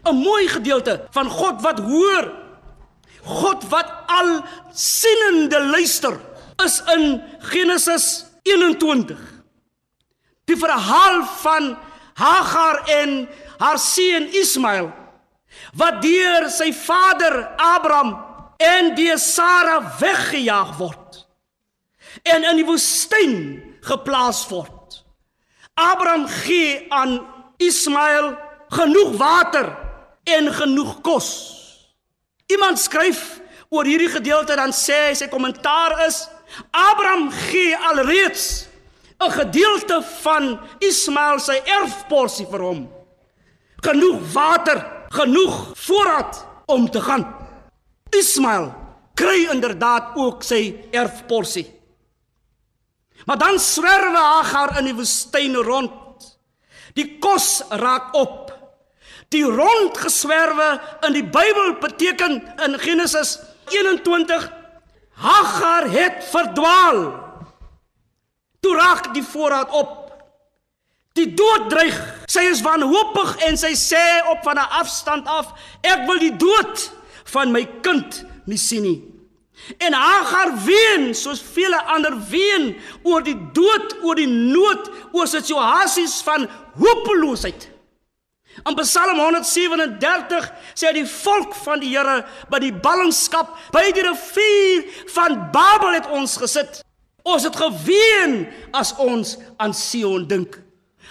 'n 0.04 0.16
Mooi 0.16 0.48
gedeelte 0.48 1.06
van 1.10 1.28
God 1.28 1.60
wat 1.62 1.78
hoor 1.78 2.30
God 3.24 3.64
wat 3.68 3.88
al 4.06 4.40
sienende 4.72 5.60
luister 5.64 6.16
is 6.64 6.80
in 6.94 7.20
Genesis 7.52 8.24
21. 8.42 9.18
Die 10.44 10.56
verhaal 10.56 11.24
van 11.42 11.76
Hagar 12.14 12.82
en 12.88 13.28
haar 13.58 13.78
seun 13.78 14.28
Ismael 14.32 14.90
wat 15.76 16.00
deur 16.02 16.48
sy 16.52 16.70
vader 16.74 17.42
Abraham 17.56 18.14
en 18.60 18.92
deur 18.96 19.18
Sara 19.20 19.78
weggejaag 20.00 20.74
word 20.78 21.09
en 22.22 22.44
in 22.44 22.60
die 22.60 22.66
woestyn 22.66 23.34
geplaas 23.86 24.44
word. 24.50 25.00
Abraham 25.74 26.26
gee 26.26 26.86
aan 26.92 27.20
Ismael 27.60 28.34
genoeg 28.68 29.16
water 29.16 29.70
en 30.24 30.52
genoeg 30.52 31.00
kos. 31.00 31.30
Iemand 32.46 32.78
skryf 32.78 33.40
oor 33.70 33.86
hierdie 33.86 34.10
gedeelte 34.10 34.56
dan 34.58 34.74
sê 34.74 35.06
hy 35.08 35.14
sy 35.18 35.30
kommentaar 35.30 35.96
is 36.06 36.24
Abraham 36.74 37.30
gee 37.30 37.76
alreeds 37.90 38.66
'n 39.20 39.30
gedeelte 39.30 40.02
van 40.22 40.60
Ismael 40.78 41.38
sy 41.38 41.60
erfporsie 41.64 42.46
vir 42.50 42.60
hom. 42.60 42.88
Genoeg 43.84 44.32
water, 44.32 44.78
genoeg 45.08 45.72
voorraad 45.76 46.46
om 46.66 46.90
te 46.90 47.00
gaan. 47.00 47.26
Ismael 48.10 48.72
kry 49.14 49.48
inderdaad 49.52 50.16
ook 50.16 50.42
sy 50.42 50.74
erfporsie. 50.90 51.79
Maar 53.26 53.38
dan 53.38 53.58
swerwe 53.58 54.16
Hagar 54.18 54.78
in 54.78 54.84
die 54.84 54.94
woestyn 54.94 55.54
rond. 55.54 55.92
Die 56.94 57.18
kos 57.18 57.62
raak 57.68 58.14
op. 58.14 58.50
Die 59.30 59.44
rondgeswerwe 59.44 60.80
in 61.06 61.12
die 61.14 61.24
Bybel 61.24 61.76
beteken 61.80 62.40
in 62.64 62.78
Genesis 62.78 63.38
21 63.68 64.50
Hagar 65.20 65.90
het 65.90 66.24
verdwaal. 66.30 67.00
Toe 68.60 68.76
raak 68.76 69.12
die 69.14 69.24
voorraad 69.24 69.70
op. 69.70 69.96
Die 71.12 71.34
dood 71.34 71.68
dreig. 71.70 71.96
Sy 72.30 72.46
is 72.50 72.62
wanhoopig 72.64 73.36
en 73.46 73.58
sy 73.58 73.72
sê 73.76 74.02
op 74.30 74.42
van 74.46 74.58
'n 74.58 74.72
afstand 74.80 75.26
af, 75.26 75.52
ek 75.82 76.06
wil 76.06 76.18
die 76.18 76.36
dood 76.36 76.90
van 77.24 77.52
my 77.52 77.64
kind 77.82 78.24
nie 78.46 78.58
sien 78.58 78.82
nie. 78.82 79.09
En 79.78 79.92
Hagar 79.92 80.54
ween 80.64 81.14
soos 81.14 81.42
vele 81.52 81.78
ander 81.94 82.16
ween 82.30 82.72
oor 83.02 83.22
die 83.22 83.36
dood, 83.54 83.96
oor 84.02 84.18
die 84.18 84.28
nood, 84.28 84.90
oor 85.12 85.28
situasies 85.30 86.20
van 86.26 86.48
hopeloosheid. 86.80 87.68
In 88.66 88.74
Psalm 88.74 89.18
137 89.18 90.48
sê 90.74 90.90
die 90.92 91.06
volk 91.06 91.54
van 91.62 91.80
die 91.80 91.92
Here 91.94 92.24
by 92.50 92.58
die 92.60 92.72
ballingskap 92.74 93.52
by 93.72 93.86
die 93.94 94.04
rivier 94.04 94.88
van 95.14 95.36
Babel 95.54 96.00
het 96.00 96.08
ons 96.12 96.36
gesit. 96.40 96.82
Ons 97.24 97.46
het 97.46 97.56
geween 97.56 98.42
as 98.76 98.92
ons 98.98 99.36
aan 99.60 99.74
Sion 99.76 100.26
dink. 100.28 100.58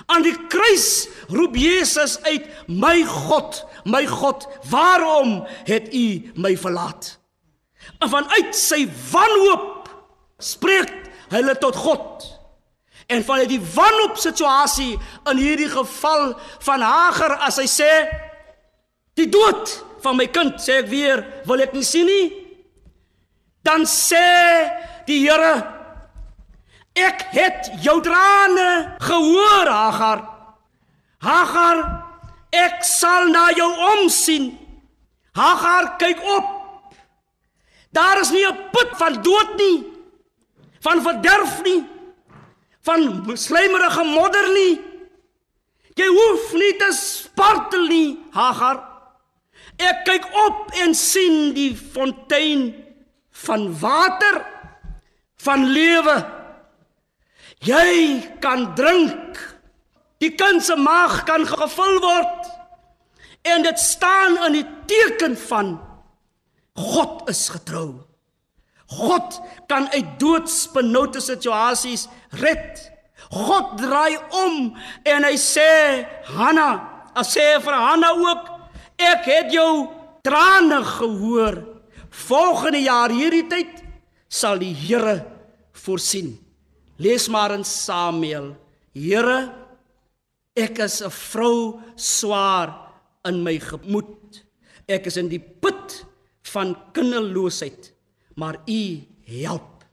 Aan 0.07 0.23
die 0.25 0.35
kruis 0.51 1.07
roep 1.31 1.55
Jesus 1.59 2.17
uit: 2.23 2.45
"My 2.67 3.03
God, 3.03 3.63
my 3.85 4.05
God, 4.05 4.47
waarom 4.69 5.45
het 5.67 5.93
U 5.93 6.31
my 6.35 6.57
verlaat?" 6.57 7.18
En 7.97 8.09
vanuit 8.11 8.55
sy 8.55 8.83
wanhoop 9.11 9.89
spreek 10.39 10.91
hulle 11.33 11.55
tot 11.57 11.75
God. 11.75 12.25
En 13.09 13.23
van 13.25 13.43
die 13.49 13.61
wanhoop 13.73 14.17
situasie 14.21 14.93
in 15.31 15.41
hierdie 15.41 15.69
geval 15.69 16.35
van 16.65 16.85
Hagar 16.85 17.39
as 17.47 17.57
hy 17.57 17.65
sê 17.69 17.89
die 19.17 19.27
dood 19.31 19.71
van 20.03 20.15
my 20.19 20.29
kind 20.31 20.61
sê 20.61 20.79
ek 20.83 20.91
weer 20.91 21.23
wil 21.49 21.63
ek 21.65 21.73
nie 21.75 21.85
sien 21.85 22.07
nie. 22.07 22.29
Dan 23.65 23.83
sê 23.89 24.21
die 25.09 25.23
Here 25.25 25.55
ek 26.99 27.25
het 27.33 27.71
jou 27.83 27.97
trane 28.03 28.99
gehoor 29.03 29.73
Hagar. 29.73 30.23
Hagar 31.25 31.81
ek 32.55 32.85
sal 32.85 33.29
na 33.33 33.49
jou 33.57 33.69
omsien. 33.95 34.51
Hagar 35.35 35.95
kyk 35.99 36.21
op 36.37 36.58
daar 37.91 38.19
is 38.19 38.31
nie 38.31 38.45
'n 38.45 38.69
put 38.71 38.89
van 38.97 39.21
dood 39.21 39.55
nie 39.57 39.85
van 40.79 41.01
verderf 41.01 41.63
nie 41.63 41.83
van 42.81 43.37
slijmerige 43.37 44.03
modder 44.03 44.47
nie. 44.53 44.79
Jy 45.99 46.07
hoef 46.07 46.53
nie 46.55 46.75
te 46.79 46.91
spartel 46.95 47.87
nie, 47.91 48.17
Hagar. 48.31 48.79
Ek 49.79 50.03
kyk 50.07 50.27
op 50.45 50.71
en 50.83 50.95
sien 50.95 51.51
die 51.55 51.73
fontein 51.75 52.71
van 53.45 53.67
water 53.81 54.39
van 55.43 55.65
lewe. 55.75 56.15
Jy 57.67 57.91
kan 58.43 58.69
drink. 58.75 59.39
Die 60.19 60.33
kind 60.35 60.63
se 60.63 60.75
maag 60.75 61.23
kan 61.27 61.45
gevul 61.47 61.99
word. 62.03 62.49
En 63.47 63.63
dit 63.63 63.79
staan 63.79 64.35
in 64.47 64.59
die 64.59 64.67
teken 64.87 65.37
van 65.47 65.77
God 66.79 67.27
is 67.29 67.49
getrou. 67.51 67.99
God 68.89 69.35
kan 69.69 69.89
uit 69.93 70.15
doodsbenoude 70.21 71.21
situasies 71.21 72.07
red. 72.41 72.79
God 73.29 73.75
draai 73.77 74.17
om 74.33 74.71
en 75.05 75.27
hy 75.27 75.35
sê 75.37 76.05
Hanna, 76.31 76.69
as 77.13 77.35
sê 77.35 77.59
vir 77.61 77.75
Hanna 77.75 78.13
ook, 78.17 78.47
ek 78.97 79.27
het 79.29 79.53
jou 79.53 79.89
trane 80.25 80.81
gehoor. 80.95 81.59
Volgende 82.09 82.81
jaar 82.81 83.13
hierdie 83.13 83.45
tyd 83.51 83.83
sal 84.29 84.57
die 84.61 84.73
Here 84.73 85.19
voorsien. 85.77 86.33
Lees 86.99 87.29
maar 87.31 87.53
in 87.55 87.63
Samuel. 87.63 88.55
Here, 88.93 89.53
ek 90.55 90.79
is 90.79 91.01
'n 91.01 91.09
vrou 91.09 91.79
swaar 91.95 92.91
in 93.25 93.43
my 93.43 93.59
gemoed. 93.59 94.43
Ek 94.87 95.05
is 95.05 95.17
in 95.17 95.29
die 95.29 95.39
put 95.39 96.05
van 96.53 96.75
kinderloosheid, 96.95 97.91
maar 98.35 98.61
U 98.67 98.81
help. 99.29 99.83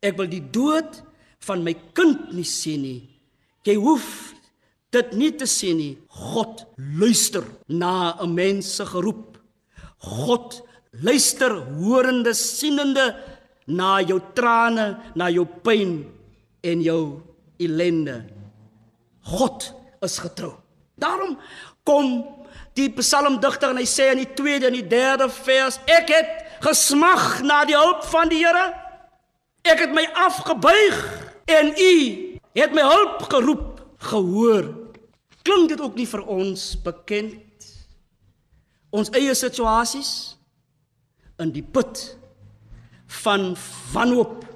Ek 0.00 0.16
wil 0.18 0.28
die 0.30 0.44
dood 0.52 1.02
van 1.46 1.62
my 1.66 1.74
kind 1.96 2.32
nie 2.34 2.46
sien 2.46 2.82
nie. 2.82 3.02
Jy 3.66 3.76
hoef 3.82 4.08
dit 4.94 5.12
nie 5.18 5.32
te 5.36 5.48
sien 5.50 5.78
nie. 5.80 5.94
God 6.08 6.64
luister 6.76 7.44
na 7.68 8.16
'n 8.22 8.34
mens 8.34 8.76
se 8.76 8.84
geroep. 8.86 9.38
God 9.98 10.62
luister 11.02 11.52
horende 11.78 12.34
sienende 12.34 13.16
na 13.66 14.00
jou 14.00 14.20
trane, 14.34 14.96
na 15.14 15.28
jou 15.28 15.44
pyn 15.44 16.06
en 16.62 16.82
jou 16.82 17.22
ellende. 17.58 18.24
God 19.22 19.74
is 20.02 20.18
getrou. 20.18 20.54
Daarom 20.94 21.36
kom 21.84 22.24
die 22.76 22.88
psalmdigter 22.92 23.72
en 23.72 23.80
hy 23.80 23.86
sê 23.88 24.10
in 24.12 24.22
die 24.22 24.34
tweede 24.36 24.68
en 24.68 24.76
die 24.76 24.86
derde 24.86 25.28
vers: 25.32 25.78
Ek 25.88 26.10
het 26.12 26.32
gesmag 26.64 27.42
na 27.46 27.62
die 27.68 27.76
hulp 27.76 28.04
van 28.10 28.30
die 28.32 28.42
Here. 28.44 28.66
Ek 29.66 29.82
het 29.82 29.94
my 29.96 30.04
afgebuig 30.26 30.98
en 31.50 31.72
U 31.74 31.96
het 32.56 32.74
my 32.76 32.84
hulp 32.86 33.26
geroep, 33.32 33.80
gehoor. 34.08 34.70
Klink 35.46 35.72
dit 35.72 35.80
ook 35.82 35.98
nie 35.98 36.06
vir 36.08 36.22
ons 36.22 36.68
bekend? 36.84 37.42
Ons 38.94 39.10
eie 39.14 39.34
situasies 39.36 40.12
in 41.42 41.50
die 41.52 41.64
put 41.64 42.00
van 43.22 43.52
wanhoop 43.92 44.46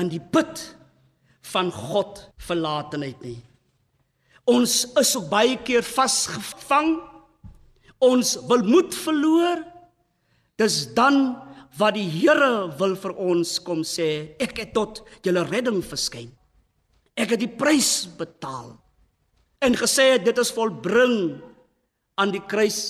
in 0.00 0.08
die 0.12 0.22
put 0.32 0.62
van 1.52 1.70
God 1.72 2.22
verlatenheid 2.40 3.20
nie. 3.24 3.40
Ons 4.48 4.82
is 4.98 5.12
ook 5.18 5.28
baie 5.30 5.58
keer 5.62 5.84
vasgevang. 5.86 6.96
Ons 8.02 8.34
wil 8.50 8.64
moed 8.66 8.94
verloor. 8.94 9.62
Dis 10.58 10.84
dan 10.96 11.36
wat 11.78 11.96
die 11.96 12.08
Here 12.10 12.68
wil 12.78 12.96
vir 13.00 13.14
ons 13.16 13.56
kom 13.64 13.80
sê, 13.86 14.36
ek 14.42 14.58
het 14.60 14.72
tot 14.76 15.00
julle 15.24 15.44
redding 15.48 15.80
verskyn. 15.84 16.28
Ek 17.16 17.34
het 17.34 17.40
die 17.40 17.50
prys 17.50 18.04
betaal 18.18 18.74
en 19.62 19.78
gesê 19.78 20.16
dit 20.18 20.38
is 20.42 20.50
volbring 20.52 21.38
aan 22.18 22.32
die 22.34 22.42
kruis. 22.50 22.80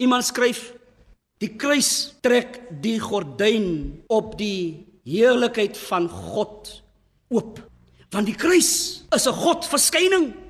Iemand 0.00 0.26
skryf 0.26 0.72
die 1.42 1.52
kruis 1.60 2.14
trek 2.24 2.62
die 2.82 2.96
gordyn 3.02 3.66
op 4.08 4.34
die 4.40 4.86
heerlikheid 5.04 5.76
van 5.90 6.08
God 6.08 6.70
oop. 7.34 7.60
Want 8.14 8.30
die 8.30 8.38
kruis 8.38 9.04
is 9.14 9.26
'n 9.26 9.36
God 9.44 9.66
verskyning. 9.66 10.43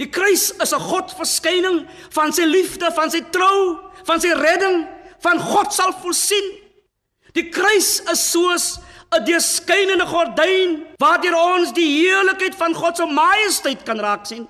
Die 0.00 0.08
kruis 0.08 0.50
is 0.50 0.72
'n 0.72 0.80
God 0.80 1.12
verskyning 1.12 1.86
van 2.10 2.32
sy 2.32 2.44
liefde, 2.44 2.90
van 2.92 3.10
sy 3.10 3.20
trou, 3.30 3.78
van 4.04 4.20
sy 4.20 4.32
redding, 4.32 4.88
van 5.20 5.38
God 5.38 5.72
sal 5.72 5.92
voorsien. 5.92 6.56
Die 7.34 7.48
kruis 7.50 8.00
is 8.10 8.30
soos 8.30 8.78
'n 9.12 9.24
deurskynende 9.24 10.06
gordyn 10.06 10.86
waardeur 10.98 11.34
ons 11.34 11.72
die 11.72 12.00
heerlikheid 12.00 12.54
van 12.54 12.74
God 12.74 12.96
se 12.96 13.04
majesteit 13.04 13.82
kan 13.84 14.00
raak 14.00 14.26
sien. 14.26 14.48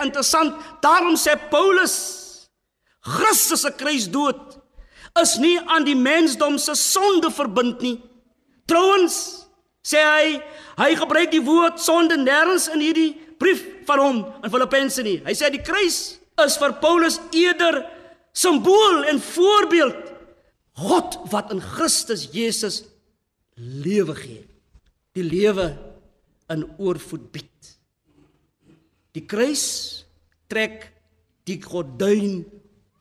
Interessant, 0.00 0.54
daarom 0.80 1.16
sê 1.16 1.36
Paulus 1.50 2.48
Christus 3.00 3.60
se 3.60 3.70
kruisdood 3.70 4.58
is 5.20 5.36
nie 5.36 5.58
aan 5.66 5.84
die 5.84 5.96
mensdom 5.96 6.58
se 6.58 6.74
sonde 6.74 7.30
verbind 7.30 7.80
nie. 7.80 8.00
Trouwens 8.66 9.46
sê 9.82 9.98
hy 9.98 10.42
Hy 10.78 10.94
gebruik 10.94 11.32
die 11.34 11.42
woord 11.42 11.80
sonde 11.82 12.14
nêrens 12.20 12.68
in 12.70 12.82
hierdie 12.82 13.10
brief 13.40 13.64
van 13.88 14.02
hom 14.02 14.18
in 14.44 14.52
Filippense 14.52 15.04
nie. 15.04 15.18
Hy 15.24 15.34
sê 15.36 15.50
die 15.52 15.64
kruis 15.64 16.18
is 16.44 16.58
vir 16.60 16.76
Paulus 16.82 17.18
eerder 17.34 17.82
simbool 18.36 19.02
en 19.10 19.18
voorbeeld 19.22 20.12
God 20.78 21.18
wat 21.32 21.50
in 21.50 21.60
Christus 21.60 22.28
Jesus 22.30 22.84
lewe 23.58 24.14
gee. 24.14 24.44
Die 25.18 25.26
lewe 25.26 25.72
in 26.52 26.62
oorvloed 26.78 27.26
bied. 27.34 27.72
Die 29.16 29.24
kruis 29.26 29.64
trek 30.48 30.86
die 31.48 31.58
gordyn 31.64 32.44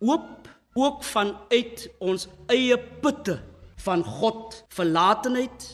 oop 0.02 0.48
ook 0.78 1.04
vanuit 1.06 1.88
ons 2.04 2.28
eie 2.54 2.78
putte 3.02 3.38
van 3.86 4.04
God 4.06 4.58
verlatenheid 4.74 5.68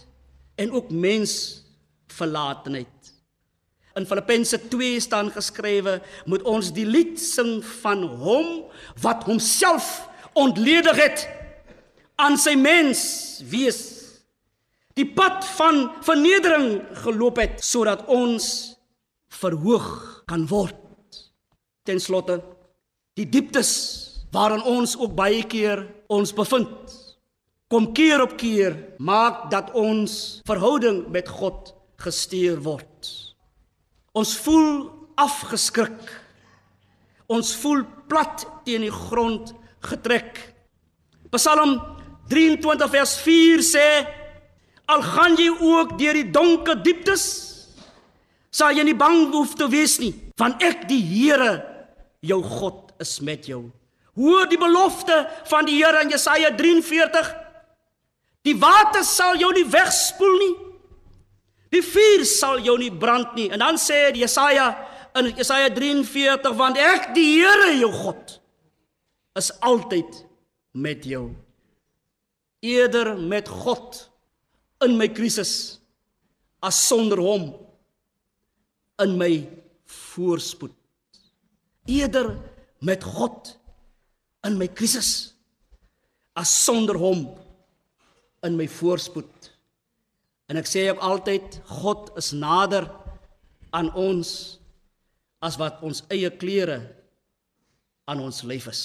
en 0.60 0.71
ook 0.76 0.91
mens 0.91 1.63
verlatenheid. 2.13 2.92
In 3.93 4.08
Filippense 4.10 4.58
2 4.69 4.99
staan 4.99 5.29
geskrywe, 5.32 5.99
moet 6.25 6.41
ons 6.49 6.71
die 6.73 6.86
lied 6.86 7.19
sing 7.21 7.60
van 7.82 8.01
hom 8.23 8.63
wat 9.03 9.27
homself 9.29 10.08
ontledig 10.34 10.97
het 10.97 11.27
aan 12.17 12.38
sy 12.41 12.56
mens 12.58 13.03
wees. 13.49 13.82
Die 14.97 15.06
pad 15.06 15.45
van 15.58 15.88
vernedering 16.06 16.82
geloop 17.06 17.38
het 17.41 17.62
sodat 17.65 18.06
ons 18.10 18.47
verhoog 19.34 19.89
kan 20.29 20.45
word. 20.49 20.77
Ten 21.86 22.01
slotte, 22.01 22.39
die 23.17 23.27
dieptes 23.29 23.71
waarin 24.34 24.63
ons 24.65 24.95
ook 24.97 25.13
baie 25.17 25.43
keer 25.45 25.84
ons 26.10 26.34
bevind, 26.34 26.93
kom 27.69 27.91
keer 27.93 28.21
op 28.25 28.34
keer 28.38 28.77
maak 28.97 29.49
dat 29.53 29.69
ons 29.77 30.41
verhouding 30.49 31.06
met 31.13 31.29
God 31.29 31.75
gestuur 32.01 32.62
word. 32.65 33.22
Ons 34.13 34.36
voel 34.45 34.91
afgeskrik. 35.17 35.97
Ons 37.34 37.54
voel 37.58 37.84
plat 38.10 38.45
teen 38.65 38.86
die 38.86 38.93
grond 38.93 39.54
getrek. 39.84 40.38
Psalm 41.34 41.80
23 42.30 42.91
vers 42.93 43.15
4 43.26 43.63
sê: 43.65 43.88
Al 44.86 45.02
gaan 45.02 45.38
jy 45.39 45.49
ook 45.49 45.95
deur 45.97 46.19
die 46.19 46.30
donker 46.30 46.78
dieptes, 46.86 47.23
sal 48.54 48.76
jy 48.78 48.86
nie 48.86 48.97
bang 48.97 49.32
hoef 49.34 49.56
te 49.58 49.65
wees 49.71 49.97
nie, 50.02 50.13
want 50.38 50.62
ek 50.62 50.86
die 50.89 51.02
Here, 51.02 51.56
jou 52.21 52.41
God, 52.43 52.91
is 53.02 53.17
met 53.26 53.47
jou. 53.49 53.63
Hoor 54.13 54.45
die 54.45 54.60
belofte 54.62 55.23
van 55.49 55.65
die 55.65 55.80
Here 55.80 56.04
in 56.06 56.13
Jesaja 56.13 56.52
43. 56.54 57.32
Die 58.45 58.54
water 58.60 59.02
sal 59.08 59.39
jou 59.41 59.49
nie 59.56 59.65
wegspoel 59.65 60.38
nie. 60.38 60.54
Die 61.73 61.81
vuur 61.81 62.25
sal 62.29 62.62
jou 62.65 62.75
nie 62.77 62.91
brand 62.93 63.33
nie. 63.38 63.49
En 63.53 63.63
dan 63.63 63.79
sê 63.81 64.12
Jesaja 64.13 64.71
in 65.17 65.31
Jesaja 65.38 65.71
43 65.73 66.53
want 66.57 66.77
ek 66.81 67.12
die 67.17 67.27
Here 67.39 67.73
jou 67.79 67.91
God 67.93 68.38
is 69.39 69.49
altyd 69.65 70.23
met 70.73 71.05
jou. 71.05 71.31
Eerder 72.63 73.15
met 73.17 73.49
God 73.49 73.97
in 74.86 74.95
my 74.99 75.09
krisis 75.12 75.79
as 76.63 76.77
sonder 76.79 77.19
hom 77.19 77.51
in 79.03 79.17
my 79.19 79.33
voorspoed. 80.13 80.73
Eerder 81.89 82.36
met 82.86 83.03
God 83.03 83.55
in 84.47 84.57
my 84.59 84.69
krisis 84.71 85.33
as 86.39 86.51
sonder 86.63 86.97
hom 86.99 87.25
in 88.43 88.57
my 88.59 88.67
voorspoed. 88.79 89.32
En 90.51 90.60
ek 90.60 90.67
sê 90.67 90.89
ook 90.91 90.99
altyd 91.03 91.62
God 91.84 92.12
is 92.19 92.32
nader 92.36 92.89
aan 93.73 93.89
ons 93.95 94.60
as 95.43 95.58
wat 95.60 95.82
ons 95.84 96.03
eie 96.13 96.29
klere 96.39 96.79
aan 98.08 98.21
ons 98.23 98.43
lyf 98.47 98.67
is. 98.71 98.84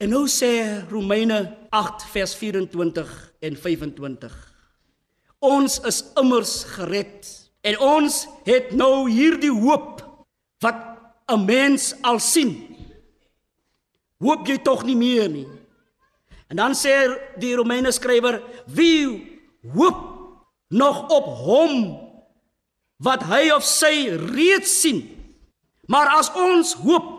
En 0.00 0.12
nou 0.12 0.24
sê 0.32 0.80
Romeine 0.88 1.42
8 1.76 2.06
vers 2.12 2.34
24 2.36 3.10
en 3.44 3.56
25. 3.56 4.36
Ons 5.44 5.78
is 5.88 6.00
immers 6.20 6.54
gered 6.76 7.28
en 7.68 7.80
ons 7.84 8.16
het 8.48 8.72
nou 8.76 9.08
hierdie 9.10 9.52
hoop 9.52 10.00
wat 10.64 10.80
'n 11.28 11.44
mens 11.44 11.94
al 12.02 12.18
sien. 12.20 12.52
Hoop 14.20 14.46
jy 14.48 14.58
tog 14.58 14.84
nie 14.84 14.96
meer 14.96 15.28
nie. 15.28 15.48
En 16.48 16.56
dan 16.56 16.72
sê 16.74 16.92
die 17.38 17.54
Romeine 17.54 17.92
skrywer, 17.92 18.42
wie 18.66 19.40
hoop 19.74 20.09
nog 20.70 21.08
op 21.10 21.26
hom 21.44 21.74
wat 23.02 23.24
hy 23.28 23.48
of 23.54 23.64
sy 23.66 24.10
reeds 24.30 24.72
sien. 24.82 25.02
Maar 25.90 26.14
as 26.20 26.30
ons 26.38 26.74
hoop 26.84 27.16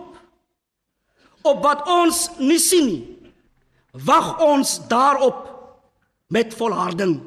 op 1.42 1.64
wat 1.66 1.88
ons 1.90 2.28
nie 2.40 2.60
sien 2.62 2.88
nie, 2.88 3.02
wag 3.92 4.38
ons 4.46 4.78
daarop 4.92 5.48
met 6.32 6.54
volharding. 6.56 7.18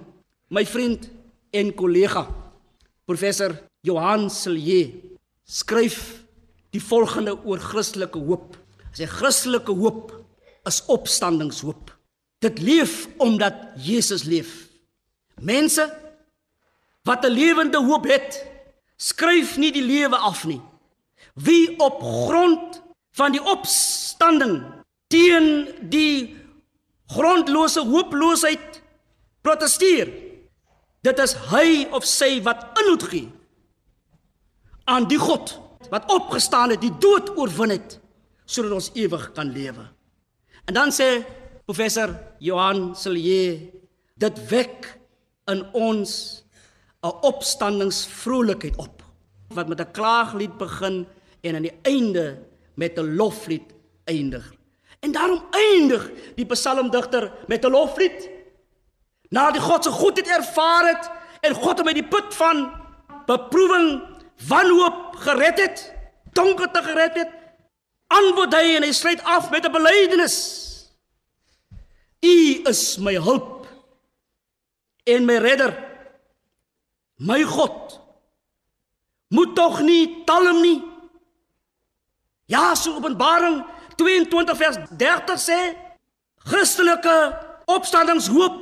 My 0.48 0.64
vriend 0.64 1.10
en 1.52 1.72
kollega 1.76 2.24
professor 3.04 3.52
Johan 3.84 4.30
Silje 4.32 4.94
skryf 5.44 6.24
die 6.72 6.80
volgende 6.82 7.36
oor 7.44 7.60
Christelike 7.60 8.18
hoop. 8.18 8.54
Hy 8.90 9.02
sê 9.02 9.08
Christelike 9.10 9.74
hoop 9.76 10.14
is 10.64 10.80
opstandingshoop. 10.88 11.92
Dit 12.40 12.62
leef 12.64 13.04
omdat 13.22 13.76
Jesus 13.80 14.24
leef. 14.28 14.70
Mense 15.40 15.84
wat 17.04 17.24
'n 17.24 17.32
lewende 17.32 17.78
hoop 17.78 18.04
het, 18.04 18.46
skryf 18.96 19.56
nie 19.56 19.72
die 19.72 19.84
lewe 19.84 20.16
af 20.16 20.44
nie. 20.44 20.60
Wie 21.34 21.78
op 21.78 22.02
grond 22.02 22.82
van 23.12 23.32
die 23.32 23.42
opstanding 23.42 24.62
teen 25.06 25.68
die 25.80 26.36
grondlose 27.06 27.80
hooploosheid 27.80 28.82
protesteer, 29.40 30.08
dit 31.00 31.18
is 31.18 31.34
hy 31.52 31.86
of 31.92 32.04
sy 32.04 32.42
wat 32.42 32.78
inhoud 32.80 33.02
gee 33.02 33.28
aan 34.84 35.08
die 35.08 35.18
God 35.18 35.60
wat 35.92 36.08
opgestaan 36.12 36.70
het, 36.70 36.80
die 36.80 36.94
dood 36.98 37.36
oorwin 37.36 37.70
het 37.76 37.98
sodat 38.44 38.72
ons 38.72 38.90
ewig 38.92 39.32
kan 39.32 39.52
lewe. 39.52 39.84
En 40.68 40.74
dan 40.74 40.92
sê 40.92 41.24
professor 41.64 42.12
Johan 42.44 42.92
Silje 42.96 43.72
dit 44.20 44.40
wek 44.50 44.88
in 45.48 45.64
ons 45.72 46.43
'n 47.04 47.16
opstandingsvrolikheid 47.20 48.76
op 48.76 49.02
wat 49.48 49.68
met 49.68 49.80
'n 49.80 49.90
klaaglied 49.90 50.56
begin 50.56 51.06
en 51.40 51.54
aan 51.54 51.62
die 51.62 51.78
einde 51.82 52.38
met 52.74 52.98
'n 52.98 53.14
loflied 53.14 53.74
eindig. 54.04 54.52
En 55.00 55.12
daarom 55.12 55.44
eindig 55.50 56.10
die 56.34 56.46
psalmdigter 56.46 57.32
met 57.46 57.64
'n 57.64 57.70
loflied. 57.70 58.30
Na 59.28 59.50
die 59.50 59.60
God 59.60 59.84
se 59.84 59.90
goedheid 59.90 60.28
ervaar 60.28 60.86
het 60.88 61.10
en 61.40 61.54
God 61.54 61.78
hom 61.78 61.86
uit 61.86 61.94
die 61.94 62.08
put 62.08 62.34
van 62.34 62.72
beproewing, 63.26 64.02
wanhoop 64.48 65.16
gered 65.16 65.58
het, 65.58 65.92
donkerte 66.32 66.82
gered 66.82 67.14
het, 67.14 67.30
antwoord 68.06 68.54
hy 68.54 68.74
en 68.76 68.82
hy 68.82 68.92
sluit 68.92 69.22
af 69.22 69.50
met 69.50 69.66
'n 69.66 69.72
belydenis. 69.72 70.36
U 72.20 72.60
is 72.64 72.96
my 72.98 73.14
hulp 73.14 73.66
en 75.04 75.24
my 75.24 75.36
redder. 75.36 75.83
My 77.16 77.42
God 77.44 78.00
moet 79.34 79.54
tog 79.56 79.80
nie 79.82 80.24
talm 80.26 80.60
nie. 80.62 80.82
Ja, 82.46 82.74
so 82.74 82.96
Openbaring 82.98 83.62
22 83.96 84.58
vers 84.58 84.78
30 84.90 85.40
sê 85.40 85.58
Christelike 86.44 87.16
opstandingshoop 87.70 88.60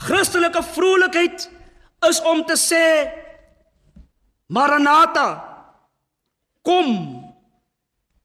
Christelike 0.00 0.62
vrolikheid 0.74 1.46
is 2.08 2.20
om 2.26 2.42
te 2.48 2.56
sê 2.58 2.84
Maranatha 4.50 5.28
kom 6.66 7.20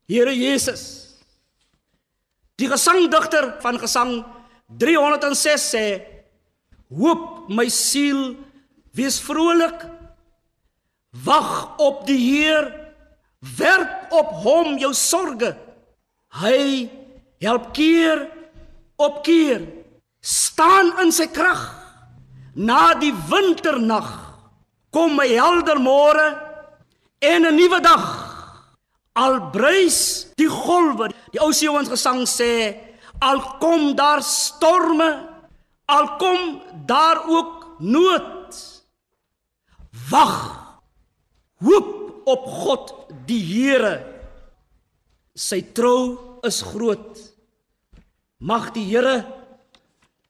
Here 0.05 0.33
Jesus. 0.37 1.17
Die 2.61 2.67
gesangdigter 2.69 3.55
van 3.63 3.79
gesang 3.81 4.19
306 4.69 5.65
sê: 5.73 5.85
Hoop 6.93 7.49
my 7.49 7.65
siel, 7.73 8.35
wees 8.95 9.19
vrolik. 9.21 9.85
Wag 11.25 11.77
op 11.79 12.03
die 12.07 12.19
Heer, 12.19 12.67
werp 13.57 14.11
op 14.11 14.33
hom 14.43 14.77
jou 14.81 14.93
sorges. 14.93 15.55
Hy 16.35 16.89
help 17.43 17.71
keer 17.75 18.25
op 18.99 19.21
keer. 19.23 19.63
Staan 20.19 20.91
in 21.03 21.13
sy 21.15 21.27
krag. 21.31 21.63
Na 22.55 22.93
die 22.99 23.13
winternag 23.29 24.09
kom 24.91 25.19
'n 25.19 25.35
helder 25.35 25.79
môre 25.79 26.27
en 27.19 27.45
'n 27.45 27.55
nuwe 27.55 27.79
dag. 27.81 28.05
Al 29.13 29.49
bruis 29.51 30.27
die 30.35 30.49
golwe, 30.49 31.11
die 31.31 31.39
ou 31.39 31.51
seuns 31.51 31.89
gesang 31.89 32.27
sê, 32.27 32.75
al 33.19 33.39
kom 33.59 33.95
daar 33.95 34.21
storme, 34.23 35.27
al 35.85 36.07
kom 36.17 36.61
daar 36.85 37.23
ook 37.27 37.79
nood. 37.79 38.34
Wag. 40.09 40.35
Hoop 41.63 42.27
op 42.27 42.45
God, 42.45 42.93
die 43.27 43.41
Here. 43.43 43.95
Sy 45.35 45.61
trou 45.75 46.39
is 46.47 46.61
groot. 46.65 47.19
Mag 48.39 48.71
die 48.75 48.85
Here 48.89 49.23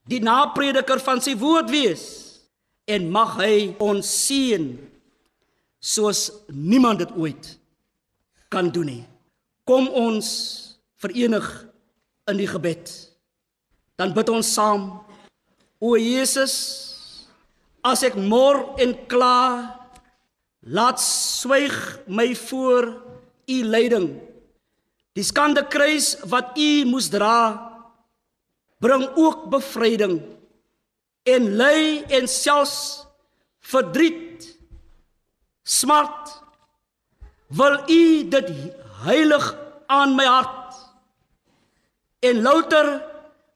die 0.09 0.21
naprediker 0.21 1.01
van 1.01 1.21
sy 1.23 1.33
woord 1.39 1.71
wees 1.73 2.05
en 2.85 3.07
mag 3.09 3.39
hy 3.41 3.73
ons 3.81 4.05
seën 4.05 4.67
soos 5.81 6.27
niemand 6.53 7.01
dit 7.01 7.13
ooit 7.17 7.55
kan 8.53 8.69
doen 8.73 8.89
nie. 8.89 9.03
Kom 9.65 9.89
ons 9.89 10.27
verenig 11.01 11.45
in 12.29 12.37
die 12.37 12.49
gebed. 12.49 12.91
Dan 13.97 14.13
bid 14.13 14.29
ons 14.29 14.49
saam. 14.53 14.87
O 15.81 15.95
Jesus, 15.97 16.53
as 17.85 18.01
ek 18.07 18.17
mor 18.17 18.73
en 18.81 18.95
kla, 19.09 19.37
laat 20.65 21.01
swyg 21.01 21.75
my 22.09 22.31
voor 22.47 22.89
u 23.45 23.57
lyding. 23.69 24.09
Die 25.15 25.23
skande 25.23 25.63
kruis 25.69 26.15
wat 26.31 26.57
u 26.57 26.69
moes 26.89 27.11
dra, 27.13 27.37
bring 28.81 29.05
ook 29.15 29.45
bevryding 29.53 30.17
en 31.25 31.47
ly 31.57 32.03
en 32.13 32.27
selfs 32.29 33.05
verdriet 33.65 34.45
smart 35.65 36.35
wil 37.57 37.79
u 37.89 38.03
dit 38.29 38.51
heilig 39.05 39.45
aan 39.89 40.13
my 40.17 40.25
hart 40.29 40.77
en 42.29 42.41
louter 42.45 42.89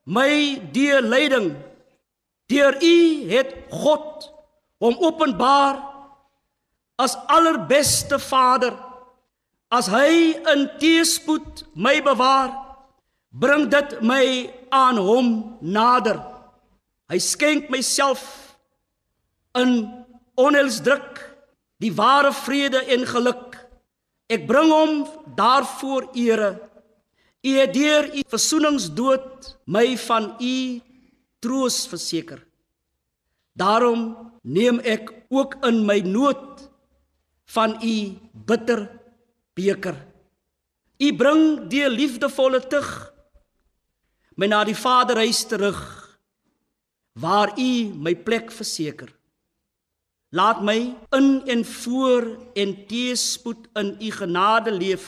my 0.09 0.31
deur 0.73 1.05
leiding 1.05 1.51
deur 2.49 2.77
u 2.81 2.97
het 3.29 3.53
God 3.69 4.29
hom 4.81 4.97
openbaar 4.99 5.77
as 6.99 7.15
allerbeste 7.27 8.19
Vader. 8.19 8.73
As 9.69 9.87
hy 9.91 10.33
in 10.53 10.65
teespoed 10.81 11.63
my 11.77 11.99
bewaar 12.01 12.49
bring 13.29 13.67
dit 13.69 13.99
my 14.01 14.49
aan 14.73 14.97
hom 14.97 15.29
nader. 15.61 16.17
Hy 17.09 17.19
skenk 17.21 17.69
myself 17.69 18.23
in 19.57 19.85
onheilsdruk 20.39 21.21
die 21.79 21.93
ware 21.93 22.33
vrede 22.33 22.81
en 22.95 23.05
geluk. 23.07 23.55
Ek 24.29 24.45
bring 24.49 24.73
hom 24.73 25.05
daarvoor 25.37 26.09
ere. 26.17 26.51
U 27.45 27.51
het 27.55 27.73
deur 27.73 28.09
u 28.13 28.25
versoeningsdood 28.29 29.53
my 29.65 29.93
van 29.97 30.33
u 30.41 30.55
troos 31.39 31.87
verseker. 31.87 32.41
Daarom 33.53 34.31
neem 34.43 34.79
ek 34.87 35.11
ook 35.29 35.57
in 35.67 35.83
my 35.85 35.99
nood 36.05 36.69
van 37.49 37.75
u 37.83 37.95
bitter 38.31 38.85
beker. 39.57 39.97
U 40.99 41.07
bring 41.15 41.43
die 41.71 41.87
liefdevolle 41.89 42.61
tug 42.71 42.89
my 44.39 44.47
na 44.47 44.63
die 44.67 44.77
Vaderhuis 44.77 45.43
terug 45.51 45.79
waar 47.19 47.51
u 47.59 47.71
my 47.99 48.13
plek 48.15 48.51
verseker. 48.55 49.09
Laat 50.31 50.61
my 50.63 50.77
in 51.17 51.27
en 51.49 51.65
voor 51.65 52.27
en 52.53 52.75
teespoed 52.87 53.67
in 53.81 53.95
u 53.99 54.11
genade 54.11 54.71
leef. 54.71 55.07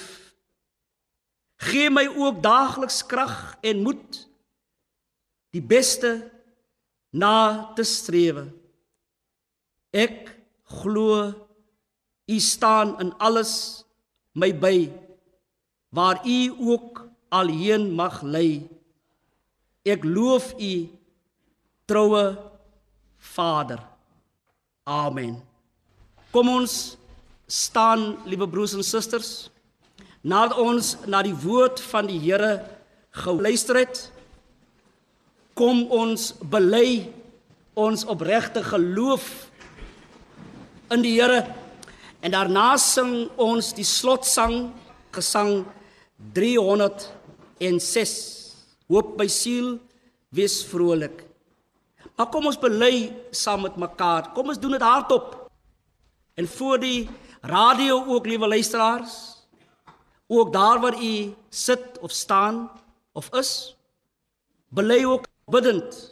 Gee 1.62 1.90
my 1.94 2.08
ook 2.10 2.42
daagliks 2.44 3.06
krag 3.06 3.56
en 3.62 3.84
moed 3.86 4.26
die 5.52 5.62
beste 5.62 6.32
na 7.12 7.72
te 7.76 7.84
strewe. 7.84 8.48
Ek 9.92 10.32
glo 10.82 11.34
u 12.32 12.40
staan 12.40 12.96
in 13.04 13.12
alles 13.20 13.84
my 14.34 14.52
by 14.56 14.88
waar 15.92 16.22
u 16.24 16.40
ook 16.72 17.04
alheen 17.30 17.92
mag 17.96 18.22
lei. 18.24 18.64
Ek 19.84 20.04
loof 20.08 20.54
u 20.60 20.88
troue 21.86 22.38
Vader. 23.18 23.82
Amen. 24.88 25.36
Kom 26.32 26.48
ons 26.50 26.96
staan, 27.52 28.16
liewe 28.26 28.48
broers 28.48 28.74
en 28.74 28.84
susters, 28.84 29.52
nadat 30.24 30.58
ons 30.58 30.96
na 31.06 31.20
die 31.26 31.36
woord 31.36 31.82
van 31.92 32.08
die 32.08 32.20
Here 32.24 32.62
geluister 33.24 33.82
het, 33.82 34.06
kom 35.62 35.86
ons 35.94 36.32
bely 36.42 37.06
ons 37.78 38.06
opregte 38.10 38.66
geloof 38.66 39.30
in 40.92 41.06
die 41.06 41.14
Here 41.20 41.46
en 42.26 42.34
daarna 42.34 42.74
sing 42.82 43.30
ons 43.38 43.70
die 43.78 43.86
slotsang 43.86 44.72
gesang 45.14 45.62
306 46.34 48.16
hoop 48.90 49.14
my 49.22 49.30
siel 49.30 49.76
wees 50.34 50.64
vrolik 50.66 51.28
Maar 52.22 52.30
kom 52.30 52.46
ons 52.46 52.60
bely 52.62 53.10
saam 53.34 53.64
met 53.66 53.78
mekaar. 53.82 54.28
Kom 54.36 54.52
ons 54.54 54.60
doen 54.62 54.76
dit 54.76 54.84
hardop. 54.86 55.32
En 56.38 56.48
voor 56.48 56.78
die 56.78 57.10
radio 57.42 57.96
ook, 58.06 58.28
liewe 58.30 58.48
luisteraars, 58.48 59.14
ook 60.28 60.54
daar 60.54 60.80
waar 60.80 61.02
u 61.02 61.34
sit 61.50 61.98
of 62.00 62.12
staan 62.12 62.70
of 63.18 63.34
is, 63.34 63.76
bely 64.70 65.02
ook 65.06 65.26
bidend. 65.52 66.08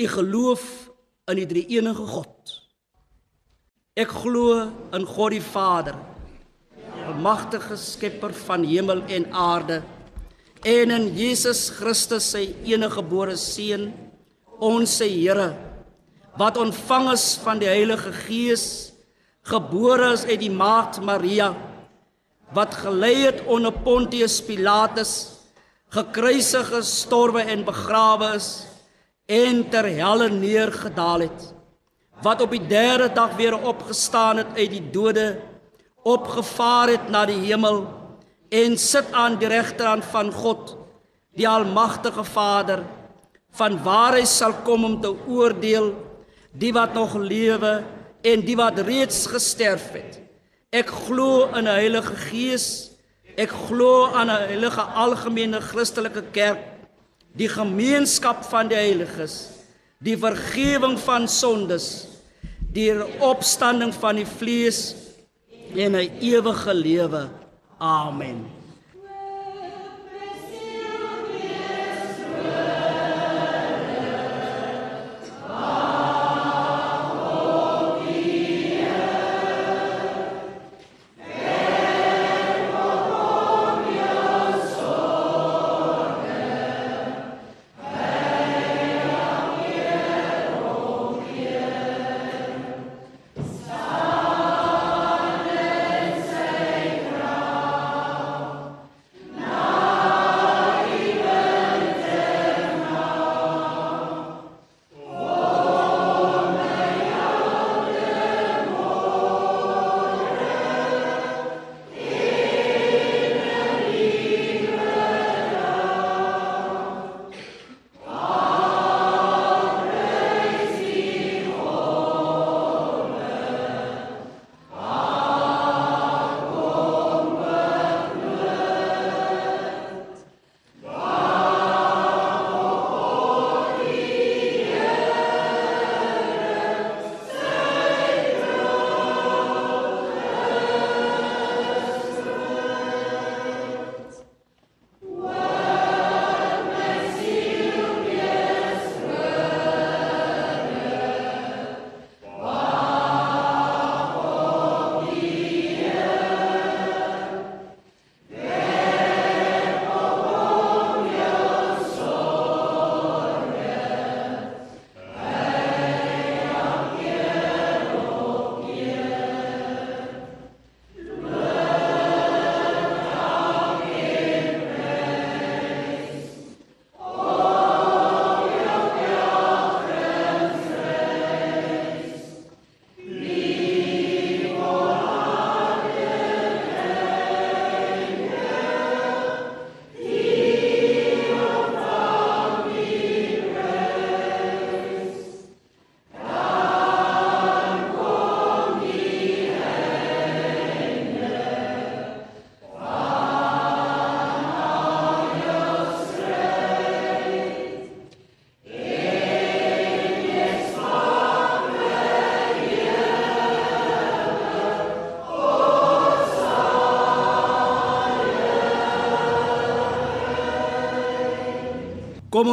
u 0.00 0.06
geloof 0.08 0.90
in 1.28 1.36
die 1.36 1.46
drie 1.46 1.66
enige 1.76 2.06
God. 2.08 2.54
Ek 3.98 4.12
glo 4.22 4.70
in 4.96 5.04
God 5.06 5.34
die 5.34 5.42
Vader, 5.44 5.96
almagtige 7.04 7.76
skepper 7.76 8.32
van 8.46 8.64
hemel 8.64 9.02
en 9.12 9.26
aarde, 9.36 9.82
en 10.64 10.94
in 10.94 11.08
Jesus 11.16 11.68
Christus 11.76 12.30
sy 12.32 12.46
enige 12.64 12.96
gebore 12.96 13.36
seun, 13.36 13.90
ons 14.60 14.96
se 15.00 15.08
Here, 15.08 15.50
wat 16.40 16.56
ontvang 16.60 17.10
is 17.12 17.34
van 17.44 17.60
die 17.60 17.68
Heilige 17.68 18.12
Gees, 18.24 18.64
gebore 19.44 20.14
is 20.14 20.24
uit 20.24 20.40
die 20.40 20.52
maagd 20.52 21.02
Maria, 21.04 21.52
wat 22.56 22.78
gelei 22.82 23.26
het 23.26 23.44
onder 23.46 23.74
Pontius 23.84 24.40
Pilatus, 24.44 25.39
gekruisig 25.90 26.70
is, 26.70 26.76
gestorwe 26.76 27.42
en 27.42 27.64
begrawe 27.64 28.34
is 28.36 28.66
en 29.26 29.64
ter 29.70 29.88
helle 29.98 30.28
neergedaal 30.30 31.26
het 31.26 31.48
wat 32.22 32.42
op 32.44 32.50
die 32.50 32.66
derde 32.66 33.08
dag 33.14 33.36
weer 33.36 33.56
opgestaan 33.56 34.42
het 34.42 34.52
uit 34.56 34.70
die 34.70 34.84
dode 34.92 35.40
opgevaar 36.02 36.88
het 36.94 37.08
na 37.08 37.24
die 37.26 37.40
hemel 37.48 37.82
en 38.50 38.78
sit 38.78 39.12
aan 39.12 39.38
die 39.38 39.48
regterhand 39.48 40.04
van 40.04 40.32
God 40.32 40.76
die 41.36 41.48
almagtige 41.48 42.24
Vader 42.24 42.82
van 43.58 43.78
waar 43.82 44.18
hy 44.18 44.24
sal 44.28 44.54
kom 44.66 44.84
om 44.84 45.00
te 45.02 45.10
oordeel 45.26 45.92
die 46.52 46.72
wat 46.74 46.94
nog 46.94 47.14
lewe 47.18 47.80
en 48.26 48.42
die 48.44 48.56
wat 48.58 48.78
reeds 48.84 49.24
gesterf 49.30 49.92
het. 49.94 50.18
Ek 50.70 50.90
glo 51.06 51.48
in 51.54 51.66
'n 51.66 51.78
heilige 51.78 52.16
gees 52.30 52.89
ek 53.40 53.52
glo 53.68 54.10
aan 54.12 54.28
'n 54.28 54.48
heilige 54.50 54.84
algemene 55.04 55.60
christelike 55.60 56.22
kerk 56.32 56.60
die 57.32 57.48
gemeenskap 57.48 58.44
van 58.50 58.68
die 58.68 58.76
heiliges, 58.76 59.34
die 60.02 60.16
vergifnis 60.18 61.04
van 61.06 61.28
sondes, 61.28 61.86
die 62.74 62.90
opstanding 63.22 63.94
van 63.94 64.16
die 64.16 64.26
vlees 64.26 64.94
en 65.74 65.96
'n 65.96 66.10
ewige 66.20 66.74
lewe. 66.74 67.28
Amen. 67.78 68.59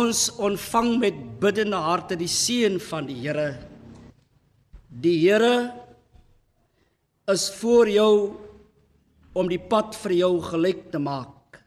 Ons 0.08 0.28
ontvang 0.39 0.93
met 1.02 1.17
biddende 1.41 1.80
harte 1.84 2.15
die 2.20 2.32
seën 2.32 2.78
van 2.80 3.08
die 3.10 3.17
Here. 3.20 3.50
Die 4.88 5.17
Here 5.20 5.74
is 7.28 7.50
voor 7.60 7.89
jou 7.91 8.13
om 9.38 9.50
die 9.52 9.60
pad 9.60 9.98
vir 10.00 10.15
jou 10.22 10.32
gelyk 10.46 10.88
te 10.93 11.02
maak. 11.02 11.60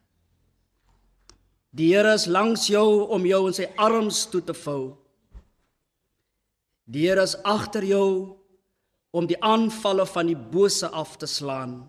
Die 1.76 1.92
Here 1.92 2.14
is 2.16 2.26
langs 2.26 2.66
jou 2.72 3.12
om 3.12 3.29
jou 3.29 3.44
in 3.50 3.57
sy 3.57 3.68
arms 3.76 4.24
toe 4.33 4.40
te 4.42 4.57
vou. 4.57 4.96
Die 6.88 7.07
Here 7.11 7.29
is 7.29 7.37
agter 7.44 7.85
jou 7.85 8.40
om 9.12 9.26
die 9.29 9.38
aanvalle 9.44 10.07
van 10.09 10.31
die 10.31 10.38
bose 10.38 10.88
af 10.88 11.18
te 11.20 11.29
slaan. 11.29 11.83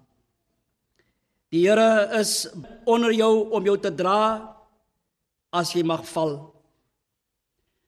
Die 1.53 1.63
Here 1.63 2.09
is 2.19 2.49
onder 2.83 3.15
jou 3.15 3.47
om 3.55 3.71
jou 3.71 3.79
te 3.79 3.93
dra 3.95 4.59
as 5.51 5.73
jy 5.75 5.83
mag 5.83 6.05
val. 6.13 6.35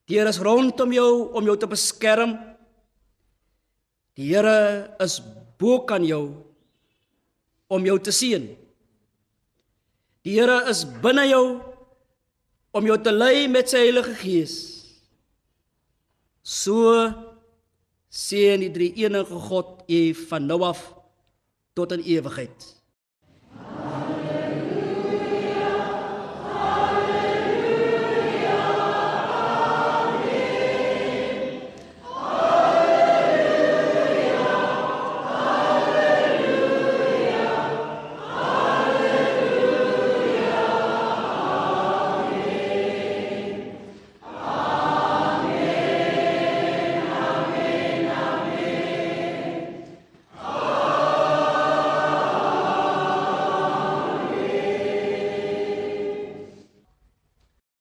Die 0.08 0.20
Here 0.20 0.30
is 0.30 0.42
rondom 0.44 0.92
jou 0.92 1.32
om 1.34 1.46
jou 1.48 1.56
te 1.58 1.70
beskerm. 1.70 2.36
Die 4.20 4.34
Here 4.34 4.92
is 5.02 5.20
bo 5.60 5.80
kan 5.88 6.04
jou 6.04 6.36
om 7.72 7.88
jou 7.88 7.98
te 8.04 8.12
seën. 8.12 8.50
Die 10.24 10.36
Here 10.36 10.60
is 10.72 10.84
binne 11.04 11.26
jou 11.30 11.46
om 12.74 12.88
jou 12.90 12.98
te 13.00 13.14
lei 13.14 13.48
met 13.48 13.72
sy 13.72 13.86
Heilige 13.86 14.16
Gees. 14.20 14.56
So 16.44 16.92
seën 18.14 18.62
die 18.62 18.74
drie 18.74 18.92
enige 19.06 19.40
God 19.48 19.86
u 19.88 20.02
van 20.28 20.48
nou 20.52 20.60
af 20.68 20.82
tot 21.74 21.96
in 21.96 22.04
ewigheid. 22.04 22.73